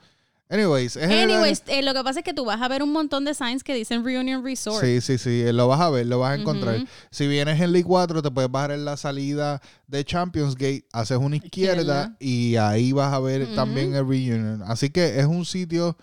Anyways, 0.53 0.95
es 0.97 1.63
eh, 1.67 1.81
lo 1.81 1.93
que 1.93 2.03
pasa 2.03 2.19
es 2.19 2.25
que 2.25 2.33
tú 2.33 2.45
vas 2.45 2.61
a 2.61 2.67
ver 2.67 2.83
un 2.83 2.91
montón 2.91 3.25
de 3.25 3.33
signs 3.33 3.63
que 3.63 3.73
dicen 3.73 4.05
Reunion 4.05 4.43
Resort. 4.43 4.83
Sí, 4.83 5.01
sí, 5.01 5.17
sí. 5.17 5.43
Lo 5.51 5.67
vas 5.67 5.81
a 5.81 5.89
ver, 5.89 6.05
lo 6.05 6.19
vas 6.19 6.37
a 6.37 6.41
encontrar. 6.41 6.85
Si 7.09 7.27
vienes 7.27 7.59
en 7.59 7.71
League 7.71 7.87
4, 7.87 8.21
te 8.21 8.29
puedes 8.29 8.51
bajar 8.51 8.71
en 8.71 8.85
la 8.85 8.95
salida 8.95 9.61
de 9.87 10.05
Champions 10.05 10.55
Gate, 10.55 10.85
haces 10.93 11.17
una 11.17 11.37
izquierda 11.37 11.81
Izquierda. 11.81 12.17
y 12.19 12.55
ahí 12.57 12.91
vas 12.91 13.13
a 13.13 13.19
ver 13.19 13.55
también 13.55 13.95
el 13.95 14.07
Reunion. 14.07 14.61
Así 14.67 14.91
que 14.91 15.19
es 15.19 15.25
un 15.25 15.45
sitio 15.45 15.97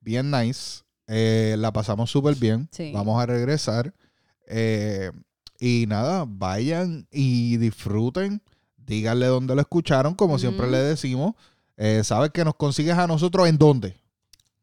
bien 0.00 0.30
nice. 0.30 0.82
Eh, 1.06 1.54
la 1.58 1.72
pasamos 1.72 2.10
súper 2.10 2.34
bien. 2.34 2.68
Sí. 2.72 2.90
Vamos 2.92 3.22
a 3.22 3.26
regresar. 3.26 3.94
Eh, 4.48 5.12
y 5.60 5.86
nada, 5.86 6.24
vayan 6.26 7.06
y 7.12 7.56
disfruten. 7.58 8.42
Díganle 8.76 9.26
dónde 9.26 9.54
lo 9.54 9.60
escucharon, 9.60 10.14
como 10.14 10.38
siempre 10.38 10.70
le 10.70 10.78
decimos. 10.78 11.34
Eh, 11.76 12.02
¿Sabes 12.04 12.30
que 12.30 12.44
nos 12.44 12.54
consigues 12.54 12.96
a 12.96 13.06
nosotros 13.06 13.48
en 13.48 13.58
dónde? 13.58 13.96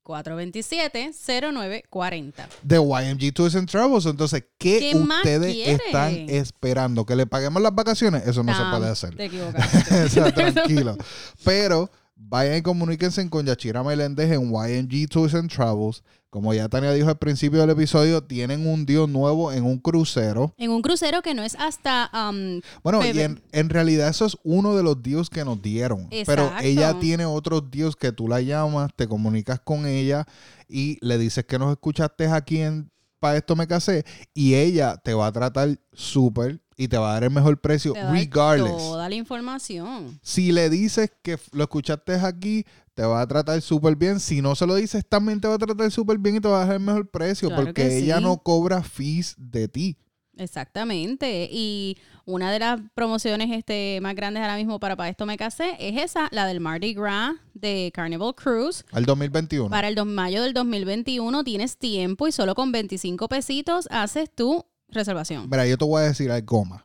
427 0.03 1.11
0940 1.53 2.49
de 2.61 2.75
YMG 2.77 3.33
Tours 3.33 3.55
and 3.55 3.69
Travels. 3.69 4.05
Entonces, 4.05 4.43
¿qué, 4.57 4.79
¿Qué 4.79 4.97
ustedes 4.97 5.55
están 5.67 6.13
esperando? 6.29 7.05
¿Que 7.05 7.15
le 7.15 7.25
paguemos 7.25 7.61
las 7.61 7.73
vacaciones? 7.73 8.27
Eso 8.27 8.43
no 8.43 8.53
se 8.55 8.77
puede 8.77 8.91
hacer. 8.91 9.15
Te 9.15 9.25
equivocaste. 9.25 10.03
o 10.03 10.09
sea, 10.09 10.31
tranquilo. 10.33 10.97
Pero 11.43 11.89
vayan 12.15 12.57
y 12.57 12.61
comuníquense 12.61 13.27
con 13.29 13.45
Yachira 13.45 13.83
Meléndez 13.83 14.31
en 14.31 14.51
YMG 14.51 15.09
Tours 15.09 15.33
and 15.35 15.51
Travels. 15.51 16.03
Como 16.33 16.51
ya 16.51 16.67
Tania 16.67 16.91
dijo 16.93 17.09
al 17.09 17.19
principio 17.19 17.61
del 17.61 17.69
episodio, 17.69 18.23
tienen 18.23 18.65
un 18.65 18.87
deal 18.87 19.05
nuevo 19.13 19.51
en 19.51 19.63
un 19.63 19.77
crucero. 19.77 20.51
en 20.57 20.71
un 20.71 20.81
crucero 20.81 21.21
que 21.21 21.35
no 21.35 21.43
es 21.43 21.53
hasta 21.53 22.09
um, 22.11 22.59
Bueno, 22.81 23.05
y 23.05 23.19
en, 23.19 23.39
en 23.51 23.69
realidad 23.69 24.07
eso 24.07 24.25
es 24.25 24.35
uno 24.43 24.75
de 24.75 24.81
los 24.81 25.03
deals 25.03 25.29
que 25.29 25.45
nos 25.45 25.61
dieron. 25.61 26.09
Pero 26.25 26.51
ella 26.59 26.97
tiene 26.99 27.27
otros 27.27 27.69
deals 27.69 27.95
que 27.95 28.11
tú 28.11 28.27
la 28.27 28.41
llamas, 28.41 28.89
te 28.95 29.07
comunicas 29.07 29.59
con 29.59 29.85
ella 29.85 30.25
y 30.67 30.97
le 31.05 31.19
dices 31.19 31.45
que 31.45 31.59
nos 31.59 31.69
escuchaste 31.69 32.25
aquí 32.25 32.61
en 32.61 32.89
Para 33.19 33.37
esto 33.37 33.55
me 33.55 33.67
casé 33.67 34.03
y 34.33 34.55
ella 34.55 34.97
te 34.97 35.13
va 35.13 35.27
a 35.27 35.31
tratar 35.31 35.77
súper 35.91 36.62
y 36.77 36.87
te 36.87 36.97
va 36.97 37.11
a 37.11 37.13
dar 37.13 37.23
el 37.25 37.31
mejor 37.31 37.59
precio 37.59 37.93
te 37.93 38.11
regardless. 38.11 38.77
toda 38.77 39.09
la 39.09 39.15
información. 39.15 40.19
Si 40.21 40.51
le 40.51 40.69
dices 40.69 41.11
que 41.21 41.37
lo 41.51 41.63
escuchaste 41.63 42.13
aquí, 42.15 42.65
te 42.93 43.03
va 43.03 43.21
a 43.21 43.27
tratar 43.27 43.61
súper 43.61 43.95
bien. 43.95 44.19
Si 44.19 44.41
no 44.41 44.55
se 44.55 44.65
lo 44.65 44.75
dices, 44.75 45.05
también 45.07 45.41
te 45.41 45.47
va 45.47 45.55
a 45.55 45.59
tratar 45.59 45.91
súper 45.91 46.17
bien 46.17 46.37
y 46.37 46.39
te 46.39 46.47
va 46.47 46.63
a 46.63 46.65
dar 46.65 46.75
el 46.75 46.81
mejor 46.81 47.09
precio 47.09 47.49
Claro 47.49 47.63
porque 47.63 47.87
que 47.87 47.97
ella 47.99 48.19
no 48.19 48.37
cobra 48.37 48.83
fees 48.83 49.35
de 49.37 49.67
ti. 49.67 49.97
Exactamente. 50.37 51.47
Y 51.51 51.97
una 52.25 52.51
de 52.51 52.59
las 52.59 52.79
promociones 52.95 53.51
este, 53.51 53.99
más 54.01 54.15
grandes 54.15 54.41
ahora 54.41 54.55
mismo 54.55 54.79
para 54.79 54.95
Para 54.95 55.09
Esto 55.09 55.25
Me 55.25 55.37
Casé 55.37 55.75
es 55.79 56.01
esa, 56.01 56.27
la 56.31 56.47
del 56.47 56.59
Mardi 56.59 56.93
Gras 56.93 57.35
de 57.53 57.91
Carnival 57.93 58.33
Cruise. 58.35 58.83
Al 58.91 59.05
2021. 59.05 59.69
Para 59.69 59.87
el 59.87 59.95
2 59.95 60.05
mayo 60.05 60.41
del 60.41 60.53
2021 60.53 61.43
tienes 61.43 61.77
tiempo 61.77 62.27
y 62.27 62.31
solo 62.31 62.55
con 62.55 62.71
25 62.71 63.27
pesitos 63.27 63.87
haces 63.91 64.33
tu 64.33 64.65
reservación. 64.93 65.49
Mira, 65.49 65.65
yo 65.67 65.77
te 65.77 65.85
voy 65.85 66.01
a 66.01 66.05
decir 66.05 66.31
algo 66.31 66.65
más. 66.65 66.83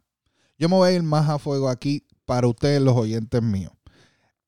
Yo 0.58 0.68
me 0.68 0.74
voy 0.76 0.90
a 0.90 0.92
ir 0.92 1.02
más 1.02 1.28
a 1.28 1.38
fuego 1.38 1.68
aquí 1.68 2.04
para 2.24 2.46
ustedes, 2.46 2.80
los 2.80 2.96
oyentes 2.96 3.42
míos. 3.42 3.72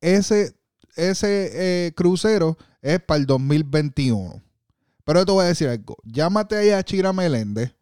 Ese, 0.00 0.54
ese 0.96 1.50
eh, 1.86 1.92
crucero 1.94 2.58
es 2.82 3.00
para 3.00 3.20
el 3.20 3.26
2021. 3.26 4.42
Pero 5.04 5.20
yo 5.20 5.26
te 5.26 5.32
voy 5.32 5.44
a 5.44 5.48
decir 5.48 5.68
algo. 5.68 5.96
Llámate 6.04 6.56
ahí 6.56 6.70
a 6.70 6.82
Chira 6.82 7.12
Meléndez. 7.12 7.74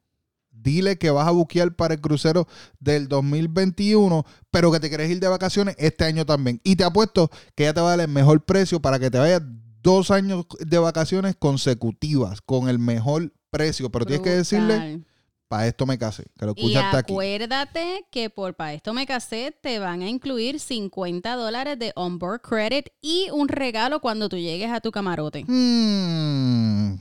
Dile 0.50 0.98
que 0.98 1.10
vas 1.10 1.26
a 1.26 1.30
buquear 1.30 1.74
para 1.74 1.94
el 1.94 2.00
crucero 2.00 2.46
del 2.80 3.08
2021, 3.08 4.24
pero 4.50 4.72
que 4.72 4.80
te 4.80 4.88
quieres 4.88 5.10
ir 5.10 5.20
de 5.20 5.28
vacaciones 5.28 5.76
este 5.78 6.04
año 6.04 6.26
también. 6.26 6.60
Y 6.64 6.76
te 6.76 6.84
apuesto 6.84 7.30
que 7.54 7.64
ella 7.64 7.74
te 7.74 7.80
va 7.80 7.88
a 7.88 7.96
dar 7.96 8.00
el 8.00 8.12
mejor 8.12 8.44
precio 8.44 8.80
para 8.80 8.98
que 8.98 9.10
te 9.10 9.18
vayas 9.18 9.42
dos 9.82 10.10
años 10.10 10.46
de 10.58 10.78
vacaciones 10.78 11.36
consecutivas 11.36 12.40
con 12.40 12.68
el 12.68 12.78
mejor 12.78 13.32
precio. 13.50 13.90
Pero 13.90 14.04
tienes 14.04 14.24
que 14.24 14.30
decirle 14.30 15.04
Para 15.48 15.66
esto 15.66 15.86
me 15.86 15.96
casé, 15.96 16.26
que 16.38 16.44
lo 16.44 16.52
Y 16.56 16.76
aquí. 16.76 17.12
acuérdate 17.12 18.04
que 18.10 18.28
por 18.28 18.54
para 18.54 18.74
esto 18.74 18.92
me 18.92 19.06
casé 19.06 19.56
te 19.62 19.78
van 19.78 20.02
a 20.02 20.08
incluir 20.08 20.60
50 20.60 21.36
dólares 21.36 21.78
de 21.78 21.92
onboard 21.96 22.42
credit 22.42 22.88
y 23.00 23.28
un 23.32 23.48
regalo 23.48 24.00
cuando 24.00 24.28
tú 24.28 24.36
llegues 24.36 24.70
a 24.70 24.80
tu 24.80 24.90
camarote. 24.90 25.44
Mm. 25.46 27.00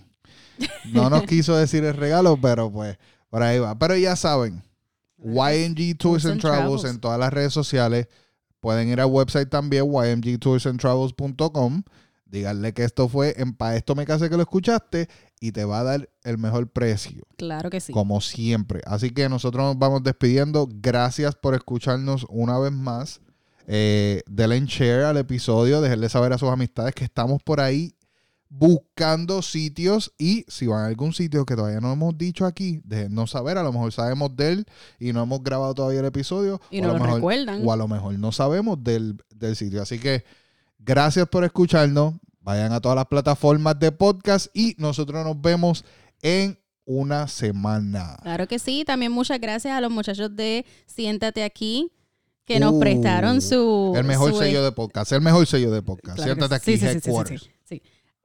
No 0.93 1.09
nos 1.09 1.23
quiso 1.27 1.57
decir 1.57 1.83
el 1.83 1.93
regalo, 1.93 2.39
pero 2.41 2.71
pues 2.71 2.97
por 3.29 3.43
ahí 3.43 3.59
va. 3.59 3.77
Pero 3.77 3.97
ya 3.97 4.15
saben, 4.15 4.63
YNG 5.17 5.97
Tours 5.97 6.25
and 6.25 6.39
Travels 6.39 6.85
en 6.85 6.99
todas 6.99 7.19
las 7.19 7.33
redes 7.33 7.51
sociales. 7.51 8.07
Pueden 8.61 8.87
ir 8.89 9.01
al 9.01 9.07
website 9.07 9.49
también, 9.49 9.83
ymgtoursandtravels.com. 9.85 11.83
Díganle 12.29 12.73
que 12.73 12.83
esto 12.83 13.07
fue 13.07 13.33
en 13.37 13.53
Pa' 13.53 13.75
esto 13.75 13.95
me 13.95 14.05
casé 14.05 14.29
que 14.29 14.35
lo 14.35 14.43
escuchaste 14.43 15.07
y 15.39 15.51
te 15.51 15.63
va 15.65 15.79
a 15.79 15.83
dar 15.83 16.09
el 16.23 16.37
mejor 16.37 16.67
precio. 16.69 17.23
Claro 17.37 17.69
que 17.69 17.79
sí. 17.79 17.93
como 17.93 18.19
siempre. 18.21 18.81
Así 18.85 19.11
que 19.11 19.29
nosotros 19.29 19.63
nos 19.65 19.79
vamos 19.79 20.03
despidiendo. 20.03 20.67
Gracias 20.69 21.35
por 21.35 21.55
escucharnos 21.55 22.25
una 22.29 22.59
vez 22.59 22.71
más. 22.71 23.21
Eh, 23.67 24.21
denle 24.27 24.57
en 24.57 24.65
share 24.65 25.03
al 25.05 25.17
episodio, 25.17 25.81
déjenle 25.81 26.09
saber 26.09 26.33
a 26.33 26.37
sus 26.37 26.49
amistades 26.49 26.93
que 26.95 27.03
estamos 27.03 27.41
por 27.43 27.59
ahí 27.59 27.93
buscando 28.49 29.41
sitios 29.41 30.13
y 30.17 30.45
si 30.47 30.67
van 30.67 30.83
a 30.83 30.87
algún 30.87 31.13
sitio 31.13 31.45
que 31.45 31.55
todavía 31.55 31.81
no 31.81 31.91
hemos 31.91 32.17
dicho 32.17 32.45
aquí, 32.45 32.79
déjennos 32.85 33.31
saber, 33.31 33.57
a 33.57 33.63
lo 33.63 33.73
mejor 33.73 33.91
sabemos 33.91 34.35
de 34.35 34.53
él 34.53 34.65
y 34.99 35.11
no 35.11 35.21
hemos 35.23 35.43
grabado 35.43 35.73
todavía 35.73 35.99
el 35.99 36.05
episodio 36.05 36.61
Y 36.71 36.79
no 36.81 36.87
lo 36.89 36.93
mejor, 36.93 37.15
recuerdan. 37.15 37.61
o 37.65 37.73
a 37.73 37.75
lo 37.75 37.87
mejor 37.89 38.17
no 38.17 38.31
sabemos 38.31 38.81
del, 38.83 39.17
del 39.35 39.55
sitio. 39.55 39.81
Así 39.81 39.99
que 39.99 40.23
gracias 40.79 41.27
por 41.27 41.43
escucharnos, 41.43 42.15
vayan 42.41 42.71
a 42.73 42.79
todas 42.81 42.95
las 42.95 43.05
plataformas 43.07 43.77
de 43.79 43.91
podcast 43.91 44.47
y 44.53 44.75
nosotros 44.77 45.25
nos 45.25 45.39
vemos 45.41 45.83
en 46.21 46.59
una 46.85 47.27
semana. 47.27 48.17
Claro 48.23 48.47
que 48.47 48.59
sí. 48.59 48.83
También 48.85 49.11
muchas 49.11 49.39
gracias 49.41 49.73
a 49.73 49.81
los 49.81 49.91
muchachos 49.91 50.35
de 50.35 50.65
Siéntate 50.85 51.43
aquí 51.43 51.91
que 52.45 52.59
nos 52.61 52.73
Uh, 52.73 52.79
prestaron 52.79 53.41
su... 53.41 53.93
El 53.97 54.05
mejor 54.05 54.31
su- 54.31 54.39
sello 54.39 54.63
de 54.63 54.71
podcast. 54.71 55.11
El 55.11 55.21
mejor 55.21 55.45
sello 55.45 55.69
de 55.69 55.81
podcast. 55.81 56.15
Claro 56.15 56.33
Siéntate 56.35 56.59
sí. 56.63 56.85
aquí, 56.85 56.99
Sí, 57.01 57.37
sí, 57.37 57.49
sí. 57.65 57.81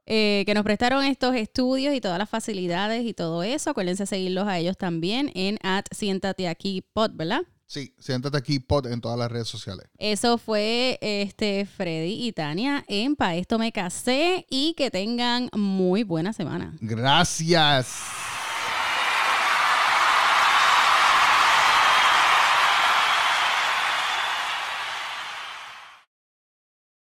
Eh, 0.06 0.42
que 0.46 0.54
nos 0.54 0.62
prestaron 0.64 1.04
estos 1.04 1.34
estudios 1.34 1.94
y 1.94 2.00
todas 2.00 2.18
las 2.18 2.28
facilidades 2.28 3.04
y 3.04 3.14
todo 3.14 3.42
eso. 3.42 3.70
Acuérdense 3.70 4.06
seguirlos 4.06 4.46
a 4.46 4.58
ellos 4.58 4.76
también 4.76 5.30
en 5.34 5.58
at 5.62 5.86
Siéntate 5.90 6.46
aquí 6.48 6.84
pod, 6.92 7.10
¿verdad? 7.14 7.40
Sí, 7.72 7.94
siéntate 7.98 8.36
aquí, 8.36 8.58
pod, 8.58 8.86
en 8.86 9.00
todas 9.00 9.18
las 9.18 9.32
redes 9.32 9.48
sociales. 9.48 9.86
Eso 9.96 10.36
fue 10.36 10.98
este 11.00 11.64
Freddy 11.64 12.26
y 12.26 12.32
Tania 12.32 12.84
en 12.86 13.16
Pa' 13.16 13.34
esto 13.36 13.58
me 13.58 13.72
casé 13.72 14.44
y 14.50 14.74
que 14.74 14.90
tengan 14.90 15.48
muy 15.54 16.02
buena 16.02 16.34
semana. 16.34 16.76
Gracias. 16.82 17.96